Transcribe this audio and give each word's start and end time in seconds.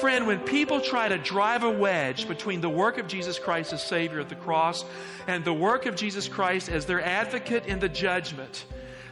Friend, 0.00 0.28
when 0.28 0.38
people 0.38 0.80
try 0.80 1.08
to 1.08 1.18
drive 1.18 1.64
a 1.64 1.70
wedge 1.70 2.28
between 2.28 2.60
the 2.60 2.68
work 2.68 2.98
of 2.98 3.08
Jesus 3.08 3.36
Christ 3.36 3.72
as 3.72 3.82
Savior 3.82 4.20
at 4.20 4.28
the 4.28 4.36
cross 4.36 4.84
and 5.26 5.44
the 5.44 5.52
work 5.52 5.86
of 5.86 5.96
Jesus 5.96 6.28
Christ 6.28 6.68
as 6.68 6.86
their 6.86 7.04
advocate 7.04 7.66
in 7.66 7.80
the 7.80 7.88
judgment, 7.88 8.64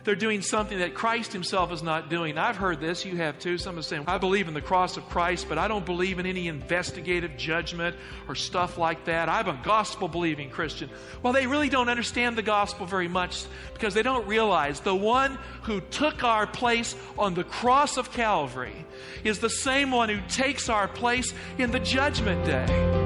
they're 0.07 0.15
doing 0.15 0.41
something 0.41 0.79
that 0.79 0.95
Christ 0.95 1.33
Himself 1.33 1.73
is 1.73 1.83
not 1.83 2.09
doing. 2.09 2.39
I've 2.39 2.57
heard 2.57 2.81
this, 2.81 3.05
you 3.05 3.17
have 3.17 3.41
too. 3.41 3.59
Some 3.59 3.77
are 3.77 3.83
saying, 3.83 4.05
I 4.07 4.19
believe 4.19 4.47
in 4.47 4.55
the 4.55 4.61
cross 4.61 4.97
of 4.97 5.07
Christ, 5.09 5.47
but 5.49 5.59
I 5.59 5.67
don't 5.67 5.85
believe 5.85 6.21
in 6.21 6.27
any 6.27 6.47
investigative 6.47 7.37
judgment 7.37 7.97
or 8.29 8.37
stuff 8.37 8.79
like 8.79 9.05
that. 9.07 9.29
I'm 9.29 9.49
a 9.49 9.61
gospel 9.65 10.07
believing 10.07 10.49
Christian. 10.49 10.89
Well, 11.25 11.33
they 11.33 11.49
really 11.49 11.69
don't 11.69 11.89
understand 11.89 12.39
the 12.39 12.43
gospel 12.43 12.87
very 12.87 13.09
much 13.09 13.47
because 13.75 13.95
they 13.95 14.03
don't 14.03 14.27
realize 14.29 14.79
the 14.79 14.95
one 14.95 15.39
who 15.63 15.81
took 15.81 16.23
our 16.23 16.47
place 16.47 16.95
on 17.19 17.35
the 17.35 17.45
cross 17.45 17.97
of 17.97 18.13
Calvary 18.13 18.87
is 19.25 19.41
the 19.41 19.51
same 19.51 19.91
one 19.91 20.09
who 20.09 20.21
takes 20.29 20.69
our 20.69 20.87
place 20.87 21.35
in 21.59 21.73
the 21.73 21.81
judgment 21.81 22.47
day. 22.47 23.06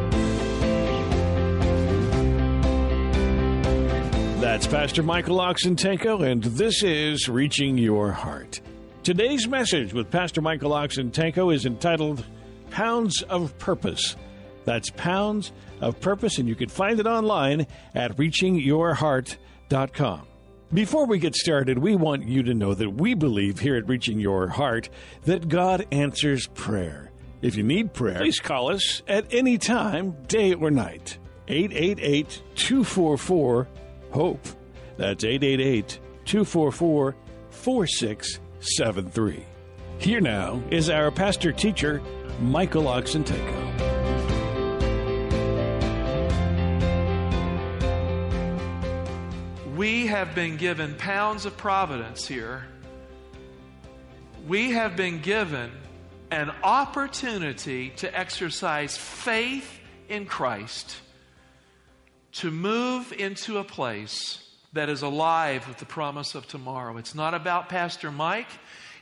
That's 4.40 4.66
Pastor 4.66 5.02
Michael 5.02 5.36
Oxentenko, 5.36 6.26
and 6.26 6.42
this 6.42 6.82
is 6.82 7.28
Reaching 7.28 7.76
Your 7.76 8.10
Heart. 8.10 8.62
Today's 9.02 9.46
message 9.46 9.92
with 9.92 10.10
Pastor 10.10 10.40
Michael 10.40 10.70
Oxentenko 10.70 11.54
is 11.54 11.66
entitled 11.66 12.24
Pounds 12.70 13.20
of 13.24 13.56
Purpose. 13.58 14.16
That's 14.64 14.88
Pounds 14.96 15.52
of 15.82 16.00
Purpose, 16.00 16.38
and 16.38 16.48
you 16.48 16.54
can 16.54 16.70
find 16.70 16.98
it 16.98 17.06
online 17.06 17.66
at 17.94 18.16
reachingyourheart.com. 18.16 20.22
Before 20.72 21.06
we 21.06 21.18
get 21.18 21.34
started, 21.34 21.76
we 21.76 21.94
want 21.94 22.26
you 22.26 22.42
to 22.44 22.54
know 22.54 22.72
that 22.72 22.94
we 22.94 23.12
believe 23.12 23.58
here 23.58 23.76
at 23.76 23.88
Reaching 23.88 24.18
Your 24.18 24.48
Heart 24.48 24.88
that 25.24 25.48
God 25.48 25.86
answers 25.92 26.46
prayer. 26.46 27.12
If 27.42 27.56
you 27.56 27.62
need 27.62 27.92
prayer, 27.92 28.16
please 28.16 28.40
call 28.40 28.72
us 28.72 29.02
at 29.06 29.34
any 29.34 29.58
time, 29.58 30.16
day 30.28 30.54
or 30.54 30.70
night. 30.70 31.18
888 31.48 32.42
244 32.54 33.68
HOPE. 34.12 34.46
That's 34.96 35.24
888 35.24 35.98
244 36.24 37.16
4673. 37.50 39.44
Here 39.98 40.20
now 40.20 40.62
is 40.70 40.88
our 40.88 41.10
pastor 41.10 41.52
teacher, 41.52 42.00
Michael 42.40 42.84
Oxentenko. 42.84 43.56
We 49.76 50.06
have 50.06 50.34
been 50.34 50.56
given 50.56 50.94
pounds 50.96 51.46
of 51.46 51.56
providence 51.56 52.26
here. 52.26 52.64
We 54.46 54.70
have 54.72 54.96
been 54.96 55.20
given 55.20 55.70
an 56.30 56.50
opportunity 56.62 57.90
to 57.96 58.18
exercise 58.18 58.96
faith 58.96 59.80
in 60.08 60.26
Christ 60.26 60.96
to 62.32 62.50
move 62.50 63.12
into 63.12 63.58
a 63.58 63.64
place 63.64 64.46
that 64.72 64.88
is 64.88 65.02
alive 65.02 65.66
with 65.66 65.78
the 65.78 65.86
promise 65.86 66.34
of 66.34 66.46
tomorrow. 66.46 66.96
It's 66.96 67.14
not 67.14 67.34
about 67.34 67.68
Pastor 67.68 68.10
Mike. 68.10 68.48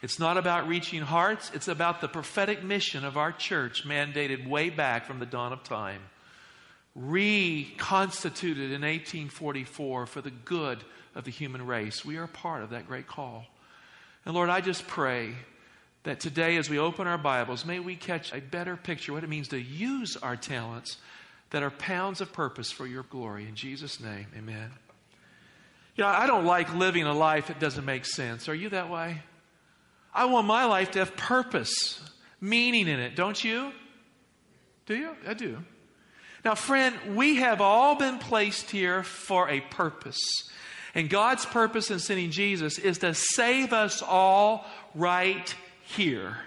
It's 0.01 0.19
not 0.19 0.37
about 0.37 0.69
reaching 0.69 1.03
hearts. 1.03 1.51
It's 1.53 1.69
about 1.69 2.01
the 2.01 2.09
prophetic 2.09 2.63
mission 2.63 3.05
of 3.05 3.17
our 3.17 3.33
church, 3.33 3.85
mandated 3.87 4.49
way 4.49 4.71
back 4.71 5.07
from 5.07 5.19
the 5.19 5.27
dawn 5.27 5.53
of 5.53 5.65
time. 5.65 6.01
Reconstituted 6.95 8.71
in 8.73 8.83
1844 8.83 10.07
for 10.07 10.21
the 10.21 10.31
good 10.31 10.83
of 11.15 11.25
the 11.25 11.31
human 11.31 11.67
race. 11.67 12.05
We 12.05 12.17
are 12.17 12.27
part 12.27 12.63
of 12.63 12.71
that 12.71 12.87
great 12.87 13.07
call. 13.07 13.45
And 14.25 14.35
Lord, 14.35 14.49
I 14.51 14.61
just 14.61 14.87
pray 14.87 15.35
that 16.05 16.21
today, 16.21 16.57
as 16.57 16.71
we 16.71 16.79
open 16.79 17.07
our 17.07 17.19
Bibles, 17.19 17.67
may 17.67 17.81
we 17.81 17.97
catch 17.97 18.33
a 18.33 18.41
better 18.41 18.77
picture 18.77 19.13
what 19.13 19.25
it 19.25 19.29
means 19.29 19.49
to 19.49 19.61
use 19.61 20.17
our 20.17 20.37
talents 20.37 20.97
that 21.51 21.63
are 21.63 21.71
pounds 21.71 22.21
of 22.21 22.33
purpose 22.33 22.71
for 22.71 22.87
your 22.87 23.05
glory. 23.05 23.47
In 23.47 23.55
Jesus' 23.55 24.01
name, 24.01 24.27
amen. 24.37 24.71
You 25.97 26.05
know, 26.05 26.09
I 26.11 26.27
don't 26.27 26.45
like 26.45 26.73
living 26.75 27.05
a 27.05 27.15
life 27.15 27.49
that 27.49 27.59
doesn't 27.59 27.85
make 27.85 28.05
sense. 28.05 28.49
Are 28.49 28.55
you 28.55 28.69
that 28.69 28.91
way? 28.91 29.23
I 30.15 30.27
want 30.27 30.47
my 30.47 30.65
life 30.65 30.93
to 30.93 31.01
have 31.01 31.17
purpose, 31.17 32.01
meaning 32.41 32.89
in 32.89 33.01
it, 33.01 33.17
don't 33.17 33.43
you? 33.43 33.73
Do 34.87 34.97
you? 34.97 35.11
I 35.27 35.35
do. 35.35 35.59
Now, 36.45 36.55
friend, 36.55 37.17
we 37.17 37.37
have 37.37 37.61
all 37.61 37.97
been 37.97 38.19
placed 38.19 38.71
here 38.71 39.03
for 39.03 39.49
a 39.49 39.61
purpose. 39.61 40.19
And 40.95 41.11
God's 41.11 41.45
purpose 41.45 41.91
in 41.91 41.99
sending 41.99 42.31
Jesus 42.31 42.79
is 42.79 42.99
to 42.99 43.13
save 43.15 43.73
us 43.73 44.03
all 44.03 44.65
right 44.95 45.55
here. 45.83 46.39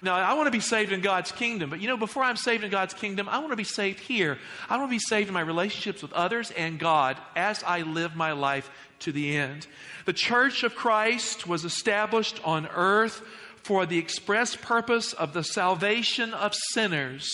Now, 0.00 0.14
I 0.14 0.34
want 0.34 0.46
to 0.46 0.52
be 0.52 0.60
saved 0.60 0.92
in 0.92 1.00
God's 1.00 1.32
kingdom, 1.32 1.70
but 1.70 1.80
you 1.80 1.88
know, 1.88 1.96
before 1.96 2.22
I'm 2.22 2.36
saved 2.36 2.62
in 2.62 2.70
God's 2.70 2.94
kingdom, 2.94 3.28
I 3.28 3.38
want 3.38 3.50
to 3.50 3.56
be 3.56 3.64
saved 3.64 3.98
here. 3.98 4.38
I 4.68 4.76
want 4.76 4.88
to 4.88 4.94
be 4.94 5.00
saved 5.00 5.26
in 5.26 5.34
my 5.34 5.40
relationships 5.40 6.02
with 6.02 6.12
others 6.12 6.52
and 6.52 6.78
God 6.78 7.16
as 7.34 7.64
I 7.64 7.82
live 7.82 8.14
my 8.14 8.32
life 8.32 8.70
to 9.00 9.12
the 9.12 9.36
end. 9.36 9.66
The 10.04 10.12
church 10.12 10.62
of 10.62 10.76
Christ 10.76 11.48
was 11.48 11.64
established 11.64 12.40
on 12.44 12.68
earth 12.68 13.22
for 13.56 13.86
the 13.86 13.98
express 13.98 14.54
purpose 14.54 15.12
of 15.12 15.32
the 15.32 15.42
salvation 15.42 16.32
of 16.32 16.54
sinners. 16.54 17.28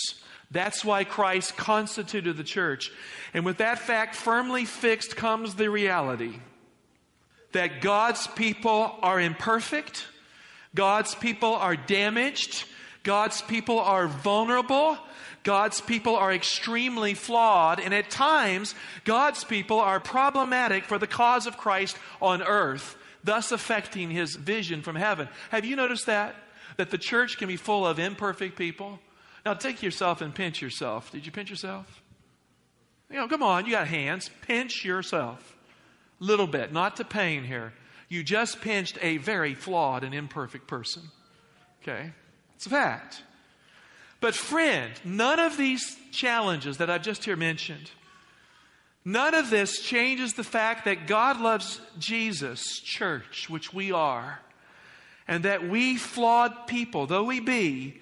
That's 0.50 0.84
why 0.84 1.04
Christ 1.04 1.56
constituted 1.56 2.36
the 2.36 2.44
church. 2.44 2.91
And 3.34 3.44
with 3.44 3.58
that 3.58 3.78
fact 3.78 4.14
firmly 4.14 4.64
fixed 4.64 5.16
comes 5.16 5.54
the 5.54 5.69
reality 5.69 6.38
that 7.52 7.81
God's 7.81 8.26
people 8.26 8.96
are 9.02 9.20
imperfect 9.20 10.06
God's 10.75 11.15
people 11.15 11.55
are 11.55 11.77
damaged. 11.77 12.65
God's 13.03 13.43
people 13.43 13.79
are 13.79 14.09
vulnerable. 14.09 14.99
God's 15.43 15.81
people 15.81 16.17
are 16.17 16.33
extremely 16.33 17.15
flawed. 17.15 17.79
And 17.79 17.95
at 17.95 18.11
times, 18.11 18.75
God's 19.05 19.45
people 19.45 19.79
are 19.79 20.01
problematic 20.01 20.85
for 20.85 20.99
the 20.99 21.07
cause 21.07 21.47
of 21.47 21.59
Christ 21.59 21.97
on 22.21 22.43
earth, 22.43 22.97
thus 23.23 23.53
affecting 23.53 24.11
his 24.11 24.35
vision 24.35 24.83
from 24.83 24.97
heaven. 24.97 25.29
Have 25.51 25.65
you 25.65 25.77
noticed 25.77 26.07
that? 26.07 26.35
That 26.77 26.91
the 26.91 26.99
church 26.99 27.39
can 27.39 27.49
be 27.49 27.56
full 27.56 27.87
of 27.87 27.99
imperfect 27.99 28.56
people? 28.56 28.99
Now 29.45 29.55
take 29.55 29.83
yourself 29.83 30.23
and 30.23 30.35
pinch 30.35 30.62
yourself. 30.62 31.12
Did 31.12 31.27
you 31.27 31.31
pinch 31.31 31.51
yourself? 31.51 32.03
You 33.11 33.17
know, 33.17 33.29
come 33.29 33.43
on, 33.43 33.67
you 33.67 33.73
got 33.73 33.87
hands. 33.87 34.31
Pinch 34.43 34.85
yourself. 34.85 35.56
A 36.21 36.25
little 36.25 36.47
bit, 36.47 36.73
not 36.73 36.97
to 36.97 37.05
pain 37.05 37.45
here. 37.45 37.75
You 38.14 38.22
just 38.22 38.60
pinched 38.60 38.97
a 39.02 39.16
very 39.16 39.54
flawed 39.54 40.04
and 40.04 40.14
imperfect 40.14 40.69
person. 40.69 41.02
Okay? 41.82 42.12
It's 42.54 42.64
a 42.64 42.70
fact. 42.70 43.25
But, 44.20 44.36
friend, 44.36 44.92
none 45.04 45.41
of 45.41 45.56
these 45.56 45.98
challenges 46.12 46.76
that 46.76 46.88
I've 46.88 47.02
just 47.02 47.25
here 47.25 47.34
mentioned, 47.34 47.91
none 49.04 49.34
of 49.34 49.50
this 49.50 49.80
changes 49.80 50.34
the 50.34 50.44
fact 50.44 50.84
that 50.84 51.08
God 51.08 51.41
loves 51.41 51.80
Jesus, 51.98 52.78
church, 52.78 53.50
which 53.50 53.75
we 53.75 53.91
are, 53.91 54.38
and 55.26 55.42
that 55.42 55.69
we 55.69 55.96
flawed 55.96 56.69
people, 56.69 57.08
though 57.08 57.25
we 57.25 57.41
be, 57.41 58.00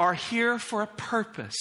are 0.00 0.14
here 0.14 0.58
for 0.58 0.82
a 0.82 0.88
purpose. 0.88 1.56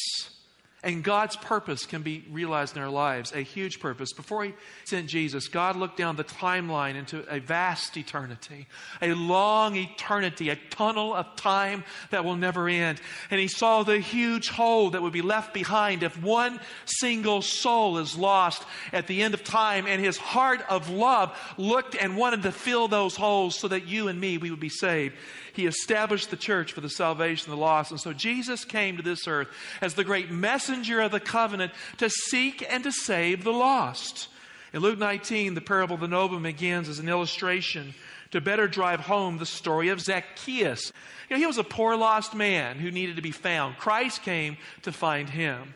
And 0.83 1.03
God's 1.03 1.35
purpose 1.35 1.87
can 1.87 2.03
be 2.03 2.23
realized 2.29 2.77
in 2.77 2.83
our 2.83 2.89
lives, 2.89 3.33
a 3.33 3.41
huge 3.41 3.79
purpose. 3.79 4.13
Before 4.13 4.43
He 4.43 4.53
sent 4.85 5.07
Jesus, 5.07 5.47
God 5.47 5.75
looked 5.75 5.97
down 5.97 6.17
the 6.17 6.23
timeline 6.23 6.95
into 6.95 7.25
a 7.33 7.39
vast 7.39 7.97
eternity, 7.97 8.67
a 9.01 9.13
long 9.13 9.75
eternity, 9.75 10.49
a 10.49 10.55
tunnel 10.55 11.15
of 11.15 11.35
time 11.35 11.83
that 12.11 12.23
will 12.23 12.35
never 12.35 12.69
end. 12.69 13.01
And 13.31 13.39
He 13.39 13.47
saw 13.47 13.81
the 13.81 13.99
huge 13.99 14.49
hole 14.49 14.91
that 14.91 15.01
would 15.01 15.13
be 15.13 15.23
left 15.23 15.51
behind 15.51 16.03
if 16.03 16.21
one 16.21 16.59
single 16.85 17.41
soul 17.41 17.97
is 17.97 18.15
lost 18.15 18.63
at 18.93 19.07
the 19.07 19.23
end 19.23 19.33
of 19.33 19.43
time. 19.43 19.87
And 19.87 19.99
His 19.99 20.17
heart 20.17 20.61
of 20.69 20.91
love 20.91 21.35
looked 21.57 21.95
and 21.95 22.15
wanted 22.15 22.43
to 22.43 22.51
fill 22.51 22.87
those 22.87 23.15
holes 23.15 23.57
so 23.57 23.67
that 23.67 23.87
you 23.87 24.09
and 24.09 24.21
me, 24.21 24.37
we 24.37 24.51
would 24.51 24.59
be 24.59 24.69
saved. 24.69 25.15
He 25.57 25.65
established 25.65 26.29
the 26.29 26.37
church 26.37 26.71
for 26.71 26.81
the 26.81 26.89
salvation 26.89 27.51
of 27.51 27.57
the 27.57 27.63
lost. 27.63 27.89
And 27.89 27.99
so 27.99 28.13
Jesus 28.13 28.63
came 28.63 28.95
to 28.95 29.03
this 29.03 29.27
earth 29.27 29.47
as 29.81 29.95
the 29.95 30.03
great 30.03 30.29
messenger 30.29 31.01
of 31.01 31.11
the 31.11 31.19
covenant 31.19 31.73
to 31.97 32.09
seek 32.11 32.63
and 32.69 32.83
to 32.83 32.91
save 32.91 33.43
the 33.43 33.51
lost. 33.51 34.29
In 34.71 34.81
Luke 34.81 34.99
19, 34.99 35.55
the 35.55 35.61
parable 35.61 35.95
of 35.95 36.01
the 36.01 36.07
nobleman 36.07 36.53
begins 36.53 36.87
as 36.87 36.99
an 36.99 37.09
illustration 37.09 37.95
to 38.31 38.39
better 38.39 38.67
drive 38.67 38.99
home 38.99 39.39
the 39.39 39.47
story 39.47 39.89
of 39.89 39.99
Zacchaeus. 39.99 40.93
You 41.27 41.35
know, 41.35 41.39
he 41.39 41.47
was 41.47 41.57
a 41.57 41.63
poor, 41.63 41.95
lost 41.95 42.35
man 42.35 42.77
who 42.77 42.91
needed 42.91 43.15
to 43.15 43.21
be 43.23 43.31
found. 43.31 43.77
Christ 43.77 44.21
came 44.21 44.57
to 44.83 44.91
find 44.91 45.27
him. 45.27 45.73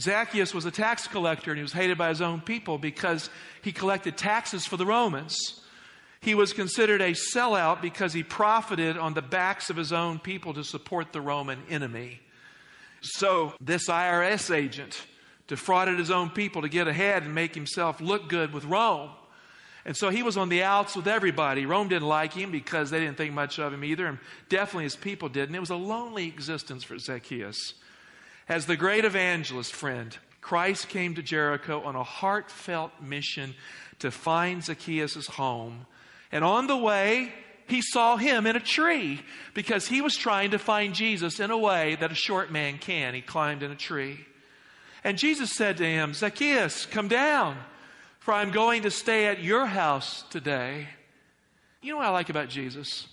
Zacchaeus 0.00 0.52
was 0.52 0.64
a 0.64 0.72
tax 0.72 1.06
collector 1.06 1.52
and 1.52 1.58
he 1.58 1.62
was 1.62 1.72
hated 1.72 1.96
by 1.96 2.08
his 2.08 2.20
own 2.20 2.40
people 2.40 2.76
because 2.76 3.30
he 3.62 3.70
collected 3.70 4.16
taxes 4.16 4.66
for 4.66 4.76
the 4.76 4.86
Romans. 4.86 5.60
He 6.22 6.36
was 6.36 6.52
considered 6.52 7.02
a 7.02 7.12
sellout 7.12 7.82
because 7.82 8.12
he 8.12 8.22
profited 8.22 8.96
on 8.96 9.12
the 9.12 9.22
backs 9.22 9.70
of 9.70 9.76
his 9.76 9.92
own 9.92 10.20
people 10.20 10.54
to 10.54 10.62
support 10.62 11.12
the 11.12 11.20
Roman 11.20 11.60
enemy. 11.68 12.20
So, 13.00 13.54
this 13.60 13.88
IRS 13.88 14.54
agent 14.54 15.04
defrauded 15.48 15.98
his 15.98 16.12
own 16.12 16.30
people 16.30 16.62
to 16.62 16.68
get 16.68 16.86
ahead 16.86 17.24
and 17.24 17.34
make 17.34 17.56
himself 17.56 18.00
look 18.00 18.28
good 18.28 18.52
with 18.52 18.64
Rome. 18.64 19.10
And 19.84 19.96
so 19.96 20.10
he 20.10 20.22
was 20.22 20.36
on 20.36 20.48
the 20.48 20.62
outs 20.62 20.94
with 20.94 21.08
everybody. 21.08 21.66
Rome 21.66 21.88
didn't 21.88 22.06
like 22.06 22.32
him 22.32 22.52
because 22.52 22.90
they 22.90 23.00
didn't 23.00 23.16
think 23.16 23.34
much 23.34 23.58
of 23.58 23.72
him 23.72 23.82
either, 23.82 24.06
and 24.06 24.18
definitely 24.48 24.84
his 24.84 24.94
people 24.94 25.28
didn't. 25.28 25.56
It 25.56 25.60
was 25.60 25.70
a 25.70 25.76
lonely 25.76 26.28
existence 26.28 26.84
for 26.84 26.96
Zacchaeus. 26.98 27.74
As 28.48 28.66
the 28.66 28.76
great 28.76 29.04
evangelist 29.04 29.72
friend, 29.72 30.16
Christ 30.40 30.88
came 30.88 31.16
to 31.16 31.22
Jericho 31.22 31.82
on 31.82 31.96
a 31.96 32.04
heartfelt 32.04 32.92
mission 33.00 33.56
to 33.98 34.12
find 34.12 34.62
Zacchaeus' 34.62 35.26
home. 35.26 35.86
And 36.32 36.44
on 36.44 36.66
the 36.66 36.76
way, 36.76 37.32
he 37.68 37.82
saw 37.82 38.16
him 38.16 38.46
in 38.46 38.56
a 38.56 38.60
tree 38.60 39.20
because 39.54 39.86
he 39.86 40.00
was 40.00 40.16
trying 40.16 40.50
to 40.50 40.58
find 40.58 40.94
Jesus 40.94 41.38
in 41.38 41.50
a 41.50 41.58
way 41.58 41.96
that 42.00 42.10
a 42.10 42.16
short 42.16 42.50
man 42.50 42.78
can. 42.78 43.14
He 43.14 43.20
climbed 43.20 43.62
in 43.62 43.70
a 43.70 43.76
tree. 43.76 44.26
And 45.04 45.18
Jesus 45.18 45.52
said 45.52 45.76
to 45.78 45.84
him, 45.84 46.14
Zacchaeus, 46.14 46.86
come 46.86 47.08
down, 47.08 47.56
for 48.20 48.34
I'm 48.34 48.50
going 48.50 48.82
to 48.82 48.90
stay 48.90 49.26
at 49.26 49.42
your 49.42 49.66
house 49.66 50.24
today. 50.30 50.88
You 51.82 51.92
know 51.92 51.98
what 51.98 52.06
I 52.06 52.10
like 52.10 52.30
about 52.30 52.48
Jesus? 52.48 53.06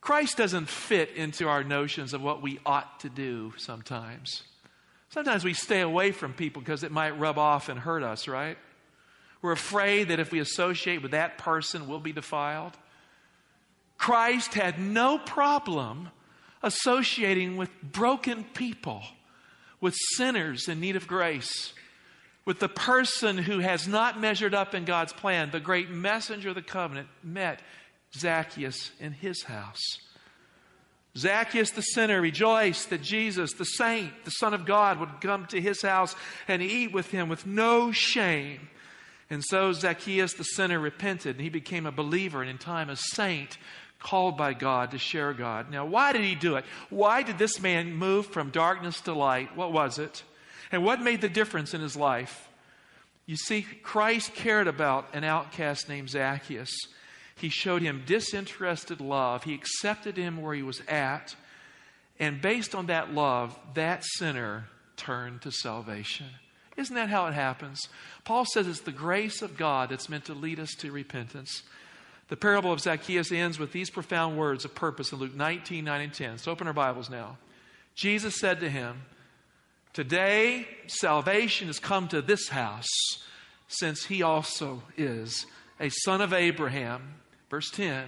Christ 0.00 0.36
doesn't 0.36 0.68
fit 0.68 1.10
into 1.16 1.48
our 1.48 1.64
notions 1.64 2.14
of 2.14 2.22
what 2.22 2.42
we 2.42 2.60
ought 2.64 3.00
to 3.00 3.08
do 3.08 3.52
sometimes. 3.56 4.42
Sometimes 5.08 5.44
we 5.44 5.54
stay 5.54 5.80
away 5.80 6.12
from 6.12 6.34
people 6.34 6.60
because 6.62 6.84
it 6.84 6.92
might 6.92 7.18
rub 7.18 7.38
off 7.38 7.68
and 7.68 7.80
hurt 7.80 8.02
us, 8.02 8.28
right? 8.28 8.58
We're 9.40 9.52
afraid 9.52 10.08
that 10.08 10.20
if 10.20 10.32
we 10.32 10.40
associate 10.40 11.02
with 11.02 11.12
that 11.12 11.38
person, 11.38 11.88
we'll 11.88 12.00
be 12.00 12.12
defiled. 12.12 12.72
Christ 13.96 14.54
had 14.54 14.78
no 14.78 15.18
problem 15.18 16.08
associating 16.62 17.56
with 17.56 17.70
broken 17.82 18.44
people 18.44 19.02
with 19.80 19.94
sinners 20.16 20.68
in 20.68 20.80
need 20.80 20.96
of 20.96 21.06
grace, 21.06 21.72
with 22.44 22.58
the 22.58 22.68
person 22.68 23.38
who 23.38 23.58
has 23.60 23.86
not 23.86 24.20
measured 24.20 24.54
up 24.54 24.74
in 24.74 24.84
God's 24.84 25.12
plan. 25.12 25.50
The 25.50 25.60
great 25.60 25.90
messenger 25.90 26.48
of 26.48 26.54
the 26.54 26.62
covenant 26.62 27.08
met 27.22 27.60
Zacchaeus 28.14 28.90
in 28.98 29.12
his 29.12 29.44
house. 29.44 29.98
Zacchaeus 31.16 31.70
the 31.70 31.82
sinner 31.82 32.20
rejoiced 32.20 32.90
that 32.90 33.02
Jesus, 33.02 33.52
the 33.52 33.64
saint, 33.64 34.24
the 34.24 34.30
Son 34.30 34.54
of 34.54 34.64
God, 34.64 34.98
would 35.00 35.20
come 35.20 35.46
to 35.46 35.60
his 35.60 35.82
house 35.82 36.14
and 36.46 36.62
eat 36.62 36.92
with 36.92 37.10
him 37.10 37.28
with 37.28 37.46
no 37.46 37.92
shame. 37.92 38.68
And 39.30 39.44
so 39.44 39.72
Zacchaeus 39.72 40.34
the 40.34 40.44
sinner 40.44 40.80
repented 40.80 41.36
and 41.36 41.42
he 41.42 41.50
became 41.50 41.86
a 41.86 41.92
believer 41.92 42.40
and 42.40 42.50
in 42.50 42.58
time 42.58 42.88
a 42.88 42.96
saint 42.96 43.58
called 43.98 44.36
by 44.36 44.54
God 44.54 44.92
to 44.92 44.98
share 44.98 45.32
God. 45.32 45.70
Now, 45.70 45.84
why 45.84 46.12
did 46.12 46.22
he 46.22 46.34
do 46.34 46.56
it? 46.56 46.64
Why 46.88 47.22
did 47.22 47.38
this 47.38 47.60
man 47.60 47.92
move 47.94 48.26
from 48.26 48.50
darkness 48.50 49.00
to 49.02 49.12
light? 49.12 49.56
What 49.56 49.72
was 49.72 49.98
it? 49.98 50.22
And 50.70 50.84
what 50.84 51.02
made 51.02 51.20
the 51.20 51.28
difference 51.28 51.74
in 51.74 51.80
his 51.80 51.96
life? 51.96 52.48
You 53.26 53.36
see, 53.36 53.66
Christ 53.82 54.34
cared 54.34 54.68
about 54.68 55.08
an 55.12 55.24
outcast 55.24 55.88
named 55.88 56.10
Zacchaeus. 56.10 56.74
He 57.36 57.50
showed 57.50 57.82
him 57.82 58.04
disinterested 58.06 59.00
love. 59.00 59.44
He 59.44 59.54
accepted 59.54 60.16
him 60.16 60.40
where 60.40 60.54
he 60.54 60.62
was 60.62 60.80
at. 60.88 61.36
And 62.18 62.40
based 62.40 62.74
on 62.74 62.86
that 62.86 63.12
love, 63.12 63.58
that 63.74 64.04
sinner 64.04 64.68
turned 64.96 65.42
to 65.42 65.52
salvation. 65.52 66.26
Isn't 66.78 66.94
that 66.94 67.08
how 67.08 67.26
it 67.26 67.34
happens? 67.34 67.88
Paul 68.24 68.44
says 68.44 68.68
it's 68.68 68.80
the 68.80 68.92
grace 68.92 69.42
of 69.42 69.56
God 69.56 69.90
that's 69.90 70.08
meant 70.08 70.26
to 70.26 70.34
lead 70.34 70.60
us 70.60 70.70
to 70.78 70.92
repentance. 70.92 71.64
The 72.28 72.36
parable 72.36 72.72
of 72.72 72.80
Zacchaeus 72.80 73.32
ends 73.32 73.58
with 73.58 73.72
these 73.72 73.90
profound 73.90 74.38
words 74.38 74.64
of 74.64 74.76
purpose 74.76 75.12
in 75.12 75.18
Luke 75.18 75.34
19, 75.34 75.84
9, 75.84 76.00
and 76.00 76.14
10. 76.14 76.38
So 76.38 76.52
open 76.52 76.68
our 76.68 76.72
Bibles 76.72 77.10
now. 77.10 77.36
Jesus 77.96 78.36
said 78.38 78.60
to 78.60 78.70
him, 78.70 79.02
Today 79.92 80.68
salvation 80.86 81.66
has 81.66 81.80
come 81.80 82.06
to 82.08 82.22
this 82.22 82.48
house, 82.48 82.86
since 83.66 84.04
he 84.04 84.22
also 84.22 84.84
is 84.96 85.46
a 85.80 85.88
son 85.88 86.20
of 86.20 86.32
Abraham. 86.32 87.14
Verse 87.50 87.70
10 87.70 88.04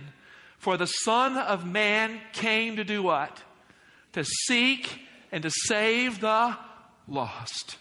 For 0.58 0.76
the 0.76 0.86
Son 0.86 1.36
of 1.36 1.66
Man 1.66 2.20
came 2.32 2.76
to 2.76 2.84
do 2.84 3.02
what? 3.02 3.42
To 4.12 4.24
seek 4.24 5.00
and 5.32 5.42
to 5.42 5.50
save 5.50 6.20
the 6.20 6.56
lost. 7.08 7.76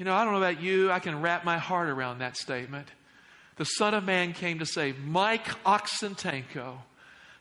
You 0.00 0.06
know, 0.06 0.14
I 0.14 0.24
don't 0.24 0.32
know 0.32 0.42
about 0.42 0.62
you, 0.62 0.90
I 0.90 0.98
can 0.98 1.20
wrap 1.20 1.44
my 1.44 1.58
heart 1.58 1.90
around 1.90 2.20
that 2.20 2.34
statement 2.34 2.88
the 3.56 3.66
Son 3.66 3.92
of 3.92 4.02
Man 4.04 4.32
came 4.32 4.60
to 4.60 4.64
save 4.64 4.98
Mike 5.04 5.44
Oxentenko, 5.64 6.78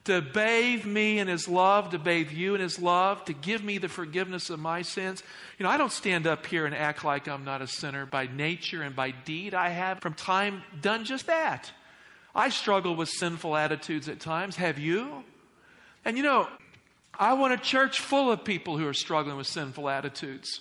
to 0.03 0.21
bathe 0.21 0.83
me 0.83 1.17
in 1.17 1.29
his 1.29 1.47
love, 1.47 1.91
to 1.91 1.97
bathe 1.97 2.29
you 2.31 2.55
in 2.55 2.59
his 2.59 2.77
love, 2.77 3.23
to 3.23 3.31
give 3.31 3.63
me 3.63 3.77
the 3.77 3.87
forgiveness 3.87 4.49
of 4.49 4.59
my 4.59 4.81
sins. 4.81 5.23
You 5.57 5.63
know, 5.63 5.69
I 5.69 5.77
don't 5.77 5.93
stand 5.93 6.27
up 6.27 6.45
here 6.45 6.65
and 6.65 6.75
act 6.75 7.05
like 7.05 7.29
I'm 7.29 7.45
not 7.45 7.61
a 7.61 7.67
sinner 7.67 8.05
by 8.05 8.27
nature 8.27 8.81
and 8.81 8.93
by 8.93 9.11
deed. 9.11 9.53
I 9.53 9.69
have 9.69 9.99
from 10.01 10.13
time 10.13 10.61
done 10.81 11.05
just 11.05 11.27
that. 11.27 11.71
I 12.35 12.49
struggle 12.49 12.97
with 12.97 13.07
sinful 13.07 13.55
attitudes 13.55 14.09
at 14.09 14.19
times. 14.19 14.57
Have 14.57 14.77
you? 14.77 15.23
And 16.03 16.17
you 16.17 16.23
know, 16.23 16.49
I 17.17 17.31
want 17.35 17.53
a 17.53 17.57
church 17.57 18.01
full 18.01 18.29
of 18.29 18.43
people 18.43 18.77
who 18.77 18.85
are 18.85 18.93
struggling 18.93 19.37
with 19.37 19.47
sinful 19.47 19.87
attitudes. 19.87 20.59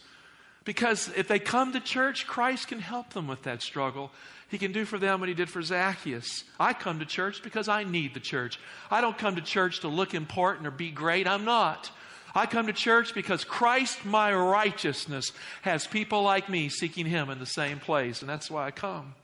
Because 0.64 1.10
if 1.16 1.28
they 1.28 1.38
come 1.38 1.72
to 1.72 1.80
church, 1.80 2.26
Christ 2.26 2.68
can 2.68 2.80
help 2.80 3.14
them 3.14 3.26
with 3.26 3.42
that 3.44 3.62
struggle. 3.62 4.10
He 4.48 4.58
can 4.58 4.72
do 4.72 4.84
for 4.84 4.98
them 4.98 5.20
what 5.20 5.28
he 5.28 5.34
did 5.34 5.50
for 5.50 5.62
Zacchaeus. 5.62 6.44
I 6.58 6.72
come 6.72 6.98
to 6.98 7.06
church 7.06 7.42
because 7.42 7.68
I 7.68 7.84
need 7.84 8.14
the 8.14 8.20
church. 8.20 8.58
I 8.90 9.00
don't 9.00 9.16
come 9.16 9.36
to 9.36 9.42
church 9.42 9.80
to 9.80 9.88
look 9.88 10.14
important 10.14 10.66
or 10.66 10.70
be 10.70 10.90
great. 10.90 11.26
I'm 11.26 11.44
not. 11.44 11.90
I 12.34 12.46
come 12.46 12.66
to 12.66 12.72
church 12.72 13.14
because 13.14 13.44
Christ, 13.44 14.04
my 14.04 14.34
righteousness, 14.34 15.32
has 15.62 15.86
people 15.86 16.22
like 16.22 16.48
me 16.48 16.68
seeking 16.68 17.06
him 17.06 17.30
in 17.30 17.38
the 17.38 17.46
same 17.46 17.78
place, 17.78 18.20
and 18.20 18.28
that's 18.28 18.50
why 18.50 18.66
I 18.66 18.70
come. 18.70 19.14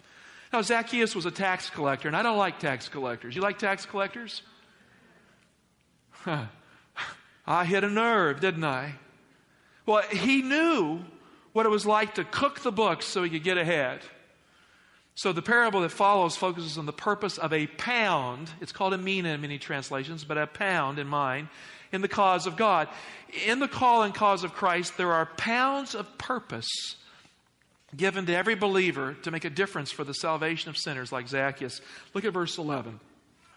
Now, 0.53 0.63
Zacchaeus 0.63 1.15
was 1.15 1.27
a 1.27 1.31
tax 1.31 1.69
collector, 1.71 2.09
and 2.09 2.17
I 2.17 2.23
don't 2.23 2.39
like 2.39 2.59
tax 2.59 2.89
collectors. 2.89 3.35
You 3.35 3.43
like 3.43 3.59
tax 3.59 3.87
collectors? 3.87 4.43
I 7.47 7.65
hit 7.65 7.85
a 7.85 7.91
nerve, 7.91 8.41
didn't 8.41 8.65
I? 8.65 8.95
Well, 9.87 10.03
he 10.03 10.43
knew 10.43 11.01
what 11.55 11.65
it 11.65 11.71
was 11.71 11.87
like 11.87 12.17
to 12.17 12.25
cook 12.25 12.61
the 12.61 12.73
books 12.73 13.07
so 13.07 13.23
he 13.23 13.31
could 13.31 13.45
get 13.45 13.57
ahead. 13.57 14.01
So 15.15 15.33
the 15.33 15.41
parable 15.41 15.81
that 15.83 15.91
follows 15.91 16.37
focuses 16.37 16.77
on 16.77 16.87
the 16.87 16.93
purpose 16.93 17.39
of 17.39 17.53
a 17.53 17.69
pound. 17.69 18.51
It's 18.61 18.73
called 18.73 18.93
a 18.93 18.99
mina 18.99 19.31
in 19.31 19.41
many 19.41 19.59
translations, 19.59 20.25
but 20.25 20.37
a 20.37 20.49
pound 20.49 20.99
in 20.99 21.07
mine 21.07 21.49
in 21.93 22.01
the 22.01 22.09
cause 22.09 22.49
of 22.49 22.57
God. 22.57 22.89
In 23.47 23.61
the 23.61 23.69
call 23.69 24.03
and 24.03 24.13
cause 24.13 24.43
of 24.43 24.53
Christ, 24.53 24.97
there 24.97 25.13
are 25.13 25.27
pounds 25.27 25.95
of 25.95 26.19
purpose 26.19 26.97
given 27.97 28.27
to 28.27 28.35
every 28.35 28.57
believer 28.57 29.15
to 29.23 29.31
make 29.31 29.45
a 29.45 29.51
difference 29.51 29.93
for 29.93 30.03
the 30.03 30.13
salvation 30.13 30.71
of 30.71 30.77
sinners 30.77 31.13
like 31.13 31.29
Zacchaeus. 31.29 31.81
Look 32.13 32.25
at 32.25 32.33
verse 32.33 32.59
11. 32.59 32.99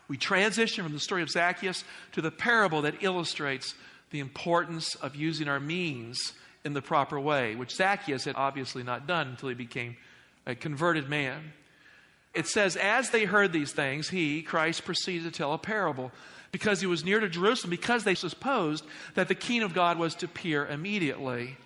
We 0.08 0.18
transition 0.18 0.84
from 0.84 0.94
the 0.94 1.00
story 1.00 1.24
of 1.24 1.32
Zacchaeus 1.32 1.84
to 2.12 2.22
the 2.22 2.30
parable 2.30 2.84
that 2.84 3.02
illustrates 3.02 3.74
the 4.12 4.20
importance 4.20 4.94
of 4.94 5.16
using 5.16 5.48
our 5.48 5.60
means 5.60 6.34
in 6.68 6.74
the 6.74 6.82
proper 6.82 7.20
way, 7.20 7.56
which 7.56 7.76
Zacchaeus 7.76 8.26
had 8.26 8.36
obviously 8.36 8.84
not 8.84 9.08
done 9.08 9.30
until 9.30 9.50
he 9.50 9.56
became 9.56 9.98
a 10.46 10.54
converted 10.54 11.10
man. 11.10 11.54
It 12.36 12.46
says, 12.46 12.76
as 12.76 13.10
they 13.10 13.26
heard 13.26 13.52
these 13.52 13.72
things, 13.72 14.10
he, 14.10 14.44
Christ, 14.44 14.86
proceeded 14.86 15.24
to 15.24 15.32
tell 15.32 15.54
a 15.54 15.58
parable 15.58 16.12
because 16.52 16.82
he 16.82 16.88
was 16.88 17.04
near 17.04 17.20
to 17.20 17.30
Jerusalem, 17.30 17.72
because 17.72 18.04
they 18.04 18.16
supposed 18.16 18.86
that 19.16 19.28
the 19.28 19.36
king 19.36 19.64
of 19.64 19.74
God 19.74 19.98
was 19.98 20.14
to 20.16 20.26
appear 20.26 20.68
immediately. 20.68 21.58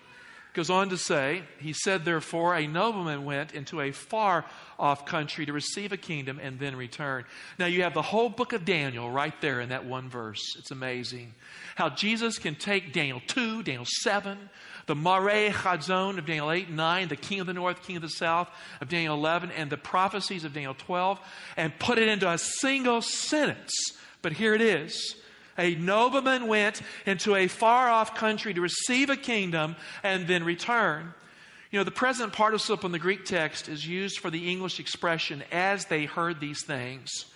Goes 0.54 0.68
on 0.68 0.90
to 0.90 0.98
say, 0.98 1.44
he 1.60 1.72
said, 1.72 2.04
therefore, 2.04 2.54
a 2.54 2.66
nobleman 2.66 3.24
went 3.24 3.54
into 3.54 3.80
a 3.80 3.90
far 3.90 4.44
off 4.78 5.06
country 5.06 5.46
to 5.46 5.52
receive 5.52 5.92
a 5.92 5.96
kingdom 5.96 6.38
and 6.42 6.58
then 6.58 6.76
return. 6.76 7.24
Now, 7.58 7.66
you 7.66 7.84
have 7.84 7.94
the 7.94 8.02
whole 8.02 8.28
book 8.28 8.52
of 8.52 8.66
Daniel 8.66 9.10
right 9.10 9.32
there 9.40 9.62
in 9.62 9.70
that 9.70 9.86
one 9.86 10.10
verse. 10.10 10.42
It's 10.58 10.70
amazing 10.70 11.32
how 11.74 11.88
Jesus 11.88 12.38
can 12.38 12.54
take 12.54 12.92
Daniel 12.92 13.22
2, 13.28 13.62
Daniel 13.62 13.86
7, 13.86 14.50
the 14.84 14.94
Mare 14.94 15.50
Chazon 15.52 16.18
of 16.18 16.26
Daniel 16.26 16.50
8 16.50 16.68
and 16.68 16.76
9, 16.76 17.08
the 17.08 17.16
king 17.16 17.40
of 17.40 17.46
the 17.46 17.54
north, 17.54 17.82
king 17.82 17.96
of 17.96 18.02
the 18.02 18.10
south 18.10 18.50
of 18.82 18.90
Daniel 18.90 19.14
11, 19.14 19.52
and 19.52 19.70
the 19.70 19.78
prophecies 19.78 20.44
of 20.44 20.52
Daniel 20.52 20.74
12, 20.74 21.18
and 21.56 21.78
put 21.78 21.98
it 21.98 22.08
into 22.08 22.28
a 22.28 22.36
single 22.36 23.00
sentence. 23.00 23.72
But 24.20 24.32
here 24.32 24.54
it 24.54 24.60
is. 24.60 25.16
A 25.58 25.74
nobleman 25.74 26.46
went 26.46 26.82
into 27.06 27.34
a 27.36 27.48
far 27.48 27.90
off 27.90 28.14
country 28.14 28.54
to 28.54 28.60
receive 28.60 29.10
a 29.10 29.16
kingdom 29.16 29.76
and 30.02 30.26
then 30.26 30.44
return. 30.44 31.14
You 31.70 31.78
know, 31.78 31.84
the 31.84 31.90
present 31.90 32.32
participle 32.32 32.86
in 32.86 32.92
the 32.92 32.98
Greek 32.98 33.24
text 33.24 33.68
is 33.68 33.86
used 33.86 34.18
for 34.18 34.30
the 34.30 34.50
English 34.50 34.78
expression 34.78 35.42
as 35.50 35.86
they 35.86 36.04
heard 36.04 36.38
these 36.40 36.64
things. 36.64 37.26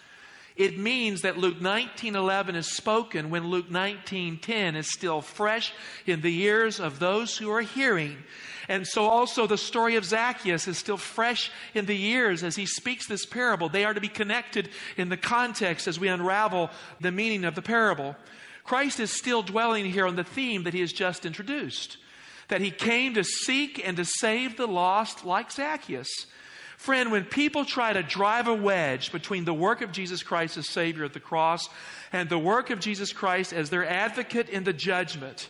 It 0.57 0.79
means 0.79 1.21
that 1.21 1.37
Luke 1.37 1.61
19:11 1.61 2.55
is 2.55 2.67
spoken 2.67 3.29
when 3.29 3.49
Luke 3.49 3.71
19:10 3.71 4.75
is 4.75 4.91
still 4.91 5.21
fresh 5.21 5.73
in 6.07 6.23
the 6.23 6.43
ears 6.43 6.81
of 6.81 6.99
those 6.99 7.37
who 7.37 7.51
are 7.51 7.61
hearing. 7.61 8.25
And 8.69 8.87
so 8.87 9.05
also 9.05 9.47
the 9.47 9.59
story 9.59 9.97
of 9.97 10.05
Zacchaeus 10.05 10.67
is 10.67 10.79
still 10.79 10.97
fresh 10.97 11.51
in 11.75 11.85
the 11.87 12.03
ears 12.07 12.43
as 12.43 12.57
he 12.57 12.67
speaks 12.67 13.07
this 13.07 13.27
parable. 13.27 13.69
They 13.69 13.85
are 13.85 13.95
to 13.95 14.01
be 14.01 14.09
connected 14.09 14.71
in 14.97 15.11
the 15.11 15.17
context 15.17 15.87
as 15.87 16.01
we 16.01 16.09
unravel 16.09 16.71
the 17.01 17.13
meaning 17.13 17.45
of 17.45 17.55
the 17.55 17.63
parable. 17.63 18.17
Christ 18.65 18.99
is 18.99 19.13
still 19.13 19.43
dwelling 19.43 19.85
here 19.85 20.07
on 20.07 20.17
the 20.17 20.25
theme 20.25 20.65
that 20.65 20.75
he 20.75 20.81
has 20.81 20.93
just 20.93 21.27
introduced. 21.27 21.99
That 22.49 22.61
he 22.61 22.71
came 22.71 23.15
to 23.15 23.25
seek 23.25 23.87
and 23.87 23.97
to 23.99 24.05
save 24.05 24.57
the 24.57 24.67
lost 24.67 25.25
like 25.25 25.53
Zacchaeus. 25.53 26.09
Friend, 26.77 27.11
when 27.11 27.25
people 27.25 27.65
try 27.65 27.93
to 27.93 28.03
drive 28.03 28.49
a 28.49 28.55
wedge 28.55 29.11
between 29.11 29.45
the 29.45 29.55
work 29.55 29.81
of 29.81 29.93
Jesus 29.93 30.23
Christ 30.23 30.57
as 30.57 30.69
Savior 30.69 31.05
at 31.05 31.15
the 31.15 31.21
cross 31.21 31.69
and 32.13 32.29
the 32.29 32.39
work 32.39 32.71
of 32.71 32.81
Jesus 32.81 33.13
Christ 33.13 33.53
as 33.53 33.71
their 33.71 33.89
advocate 33.89 34.49
in 34.49 34.65
the 34.65 34.73
judgment, 34.73 35.49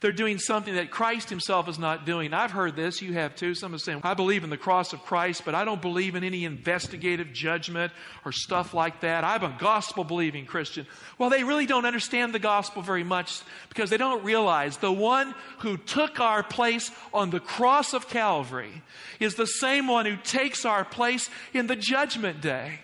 they're 0.00 0.12
doing 0.12 0.38
something 0.38 0.74
that 0.74 0.90
Christ 0.90 1.30
himself 1.30 1.68
is 1.68 1.78
not 1.78 2.04
doing. 2.04 2.34
I've 2.34 2.50
heard 2.50 2.76
this, 2.76 3.00
you 3.00 3.14
have 3.14 3.34
too. 3.34 3.54
Some 3.54 3.74
are 3.74 3.78
saying, 3.78 4.00
I 4.02 4.14
believe 4.14 4.44
in 4.44 4.50
the 4.50 4.56
cross 4.56 4.92
of 4.92 5.02
Christ, 5.02 5.42
but 5.44 5.54
I 5.54 5.64
don't 5.64 5.80
believe 5.80 6.14
in 6.14 6.24
any 6.24 6.44
investigative 6.44 7.32
judgment 7.32 7.92
or 8.24 8.32
stuff 8.32 8.74
like 8.74 9.00
that. 9.00 9.24
I'm 9.24 9.42
a 9.42 9.56
gospel 9.58 10.04
believing 10.04 10.44
Christian. 10.44 10.86
Well, 11.18 11.30
they 11.30 11.44
really 11.44 11.66
don't 11.66 11.86
understand 11.86 12.34
the 12.34 12.38
gospel 12.38 12.82
very 12.82 13.04
much 13.04 13.40
because 13.68 13.90
they 13.90 13.96
don't 13.96 14.24
realize 14.24 14.76
the 14.76 14.92
one 14.92 15.34
who 15.58 15.76
took 15.76 16.20
our 16.20 16.42
place 16.42 16.90
on 17.14 17.30
the 17.30 17.40
cross 17.40 17.94
of 17.94 18.08
Calvary 18.08 18.82
is 19.18 19.34
the 19.34 19.46
same 19.46 19.86
one 19.88 20.06
who 20.06 20.16
takes 20.16 20.64
our 20.64 20.84
place 20.84 21.30
in 21.54 21.66
the 21.66 21.76
judgment 21.76 22.40
day. 22.40 22.80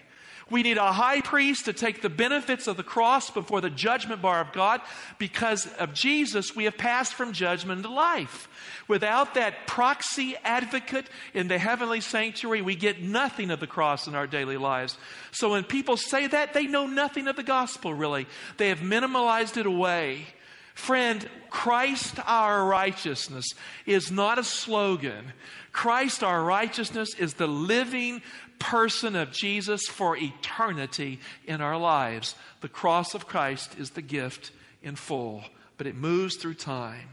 We 0.51 0.63
need 0.63 0.79
a 0.79 0.93
high 0.93 1.21
priest 1.21 1.65
to 1.67 1.73
take 1.73 2.03
the 2.03 2.09
benefits 2.09 2.67
of 2.67 2.77
the 2.77 2.83
cross 2.83 3.31
before 3.31 3.61
the 3.61 3.71
judgment 3.71 4.21
bar 4.21 4.41
of 4.41 4.53
God. 4.53 4.81
Because 5.19 5.67
of 5.75 5.95
Jesus, 5.95 6.55
we 6.55 6.65
have 6.65 6.77
passed 6.77 7.15
from 7.15 7.33
judgment 7.33 7.83
to 7.83 7.91
life. 7.91 8.49
Without 8.89 9.35
that 9.35 9.67
proxy 9.67 10.37
advocate 10.45 11.09
in 11.35 11.49
the 11.49 11.59
heavenly 11.59 12.01
sanctuary, 12.01 12.63
we 12.63 12.75
get 12.75 13.03
nothing 13.03 13.51
of 13.51 13.61
the 13.61 13.67
cross 13.67 14.07
in 14.07 14.15
our 14.15 14.27
daily 14.27 14.57
lives. 14.57 14.99
So 15.31 15.53
when 15.53 15.65
people 15.65 15.97
say 15.97 16.27
that, 16.27 16.53
they 16.53 16.67
know 16.67 16.87
nothing 16.87 17.29
of 17.29 17.37
the 17.37 17.43
gospel, 17.43 17.95
really. 17.95 18.27
They 18.57 18.69
have 18.69 18.81
minimalized 18.81 19.57
it 19.57 19.67
away. 19.67 20.27
Friend, 20.75 21.29
Christ 21.51 22.17
our 22.27 22.65
righteousness 22.65 23.47
is 23.87 24.11
not 24.11 24.39
a 24.39 24.45
slogan. 24.45 25.33
Christ 25.71 26.23
our 26.23 26.43
righteousness 26.43 27.15
is 27.15 27.35
the 27.35 27.47
living 27.47 28.23
person 28.59 29.17
of 29.17 29.33
Jesus 29.33 29.87
for 29.87 30.17
eternity 30.17 31.21
in 31.47 31.61
our 31.61 31.77
lives. 31.77 32.35
The 32.61 32.69
cross 32.69 33.15
of 33.15 33.27
Christ 33.27 33.79
is 33.79 33.91
the 33.91 34.03
gift 34.03 34.53
in 34.83 34.97
full, 34.97 35.45
but 35.77 35.87
it 35.87 35.95
moves 35.95 36.37
through 36.37 36.55
time. 36.55 37.09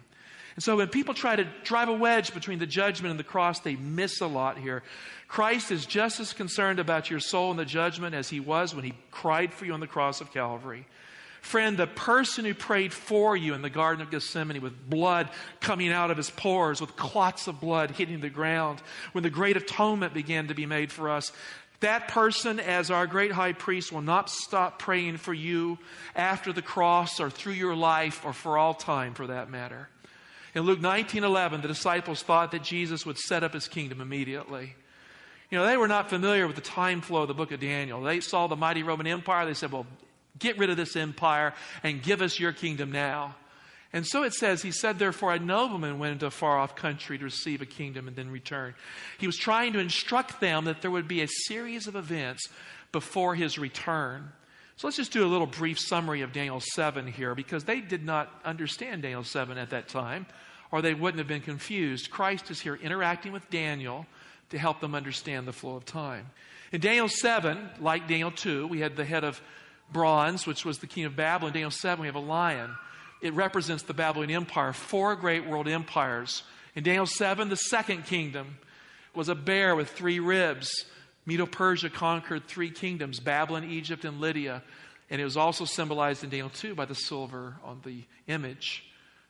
And 0.55 0.63
so 0.63 0.77
when 0.77 0.89
people 0.89 1.13
try 1.13 1.35
to 1.35 1.47
drive 1.63 1.87
a 1.87 1.93
wedge 1.93 2.33
between 2.33 2.59
the 2.59 2.65
judgment 2.65 3.11
and 3.11 3.19
the 3.19 3.23
cross, 3.23 3.59
they 3.59 3.75
miss 3.75 4.19
a 4.19 4.27
lot 4.27 4.57
here. 4.57 4.83
Christ 5.27 5.71
is 5.71 5.85
just 5.85 6.19
as 6.19 6.33
concerned 6.33 6.79
about 6.79 7.09
your 7.09 7.21
soul 7.21 7.51
in 7.51 7.57
the 7.57 7.65
judgment 7.65 8.13
as 8.13 8.29
he 8.29 8.39
was 8.39 8.75
when 8.75 8.83
he 8.83 8.93
cried 9.09 9.53
for 9.53 9.65
you 9.65 9.73
on 9.73 9.79
the 9.79 9.87
cross 9.87 10.21
of 10.21 10.33
Calvary. 10.33 10.85
Friend, 11.41 11.77
the 11.77 11.87
person 11.87 12.45
who 12.45 12.53
prayed 12.53 12.93
for 12.93 13.35
you 13.35 13.53
in 13.53 13.61
the 13.61 13.69
Garden 13.69 14.01
of 14.01 14.11
Gethsemane 14.11 14.61
with 14.61 14.89
blood 14.89 15.29
coming 15.61 15.91
out 15.91 16.11
of 16.11 16.17
his 16.17 16.29
pores, 16.29 16.81
with 16.81 16.95
clots 16.95 17.47
of 17.47 17.59
blood 17.59 17.91
hitting 17.91 18.19
the 18.19 18.29
ground, 18.29 18.81
when 19.13 19.23
the 19.23 19.29
great 19.29 19.57
atonement 19.57 20.13
began 20.13 20.47
to 20.47 20.53
be 20.53 20.65
made 20.65 20.91
for 20.91 21.09
us, 21.09 21.31
that 21.79 22.09
person, 22.09 22.59
as 22.59 22.91
our 22.91 23.07
great 23.07 23.31
high 23.31 23.53
priest, 23.53 23.91
will 23.91 24.01
not 24.01 24.29
stop 24.29 24.79
praying 24.79 25.17
for 25.17 25.33
you 25.33 25.77
after 26.13 26.51
the 26.51 26.61
cross 26.61 27.21
or 27.21 27.29
through 27.29 27.53
your 27.53 27.75
life 27.75 28.25
or 28.25 28.33
for 28.33 28.57
all 28.57 28.73
time 28.73 29.13
for 29.13 29.27
that 29.27 29.49
matter. 29.49 29.87
In 30.53 30.63
Luke 30.63 30.81
19:11, 30.81 31.61
the 31.61 31.69
disciples 31.69 32.21
thought 32.21 32.51
that 32.51 32.63
Jesus 32.63 33.05
would 33.05 33.17
set 33.17 33.43
up 33.43 33.53
his 33.53 33.67
kingdom 33.69 34.01
immediately. 34.01 34.75
You 35.49 35.57
know, 35.57 35.65
they 35.65 35.77
were 35.77 35.87
not 35.87 36.09
familiar 36.09 36.47
with 36.47 36.57
the 36.57 36.61
time 36.61 37.01
flow 37.01 37.21
of 37.21 37.27
the 37.27 37.33
book 37.33 37.51
of 37.51 37.59
Daniel. 37.59 38.01
They 38.01 38.19
saw 38.19 38.47
the 38.47 38.55
mighty 38.55 38.83
Roman 38.83 39.07
Empire. 39.07 39.45
They 39.45 39.53
said, 39.53 39.71
well, 39.71 39.87
Get 40.37 40.57
rid 40.57 40.69
of 40.69 40.77
this 40.77 40.95
empire 40.95 41.53
and 41.83 42.01
give 42.01 42.21
us 42.21 42.39
your 42.39 42.53
kingdom 42.53 42.91
now. 42.91 43.35
And 43.91 44.05
so 44.05 44.23
it 44.23 44.33
says, 44.33 44.61
he 44.61 44.71
said, 44.71 44.99
therefore, 44.99 45.33
a 45.33 45.39
nobleman 45.39 45.97
went 45.97 46.13
into 46.13 46.27
a 46.27 46.31
far 46.31 46.59
off 46.59 46.75
country 46.75 47.17
to 47.17 47.23
receive 47.23 47.61
a 47.61 47.65
kingdom 47.65 48.07
and 48.07 48.15
then 48.15 48.29
return. 48.29 48.75
He 49.17 49.25
was 49.25 49.35
trying 49.35 49.73
to 49.73 49.79
instruct 49.79 50.39
them 50.39 50.65
that 50.65 50.81
there 50.81 50.91
would 50.91 51.07
be 51.07 51.21
a 51.21 51.27
series 51.47 51.87
of 51.87 51.95
events 51.95 52.47
before 52.91 53.33
his 53.33 53.57
return. 53.57 54.31
So 54.75 54.87
let's 54.87 54.97
just 54.97 55.11
do 55.11 55.25
a 55.25 55.27
little 55.27 55.47
brief 55.47 55.79
summary 55.79 56.21
of 56.21 56.31
Daniel 56.31 56.59
7 56.59 57.07
here 57.07 57.33
because 57.33 57.63
they 57.63 57.81
did 57.81 58.05
not 58.05 58.29
understand 58.45 59.01
Daniel 59.01 59.23
7 59.23 59.57
at 59.57 59.71
that 59.71 59.87
time 59.87 60.27
or 60.71 60.81
they 60.81 60.93
wouldn't 60.93 61.17
have 61.17 61.27
been 61.27 61.41
confused. 61.41 62.11
Christ 62.11 62.51
is 62.51 62.59
here 62.59 62.75
interacting 62.75 63.31
with 63.31 63.49
Daniel 63.49 64.05
to 64.51 64.57
help 64.57 64.79
them 64.79 64.95
understand 64.95 65.47
the 65.47 65.53
flow 65.53 65.75
of 65.75 65.85
time. 65.85 66.27
In 66.71 66.79
Daniel 66.79 67.09
7, 67.09 67.69
like 67.79 68.07
Daniel 68.07 68.31
2, 68.31 68.67
we 68.67 68.79
had 68.79 68.95
the 68.95 69.05
head 69.05 69.23
of 69.23 69.41
bronze, 69.91 70.45
which 70.45 70.65
was 70.65 70.79
the 70.79 70.87
king 70.87 71.05
of 71.05 71.15
Babylon. 71.15 71.53
Daniel 71.53 71.71
7, 71.71 72.01
we 72.01 72.07
have 72.07 72.15
a 72.15 72.19
lion. 72.19 72.75
It 73.21 73.33
represents 73.33 73.83
the 73.83 73.93
Babylonian 73.93 74.43
Empire, 74.43 74.73
four 74.73 75.15
great 75.15 75.45
world 75.45 75.67
empires. 75.67 76.43
In 76.75 76.83
Daniel 76.83 77.05
7, 77.05 77.49
the 77.49 77.55
second 77.55 78.05
kingdom 78.05 78.57
was 79.13 79.29
a 79.29 79.35
bear 79.35 79.75
with 79.75 79.89
three 79.89 80.19
ribs. 80.19 80.85
Medo 81.25 81.45
Persia 81.45 81.89
conquered 81.89 82.47
three 82.47 82.71
kingdoms 82.71 83.19
Babylon, 83.19 83.69
Egypt, 83.69 84.05
and 84.05 84.21
Lydia. 84.21 84.63
And 85.09 85.19
it 85.19 85.23
was 85.23 85.37
also 85.37 85.65
symbolized 85.65 86.23
in 86.23 86.29
Daniel 86.29 86.49
2 86.49 86.75
by 86.75 86.85
the 86.85 86.95
silver 86.95 87.55
on 87.63 87.81
the 87.83 88.03
image. 88.27 88.85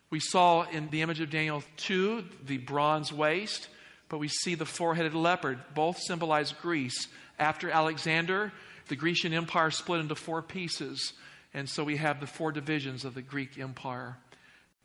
We 0.10 0.20
saw 0.20 0.64
in 0.64 0.90
the 0.90 1.02
image 1.02 1.22
of 1.22 1.30
Daniel 1.30 1.64
2 1.78 2.26
the 2.46 2.58
bronze 2.58 3.14
waist, 3.14 3.70
but 4.10 4.18
we 4.18 4.28
see 4.28 4.56
the 4.56 4.66
four 4.66 4.96
headed 4.96 5.14
leopard. 5.14 5.60
Both 5.76 6.00
symbolize 6.00 6.52
Greece. 6.52 7.08
After 7.38 7.70
Alexander, 7.70 8.52
the 8.90 8.96
Grecian 8.96 9.34
Empire 9.34 9.72
split 9.72 10.02
into 10.02 10.16
four 10.16 10.42
pieces, 10.42 11.14
and 11.54 11.70
so 11.70 11.84
we 11.84 11.98
have 11.98 12.20
the 12.20 12.28
four 12.28 12.52
divisions 12.52 13.06
of 13.06 13.14
the 13.14 13.22
Greek 13.22 13.58
Empire. 13.58 14.18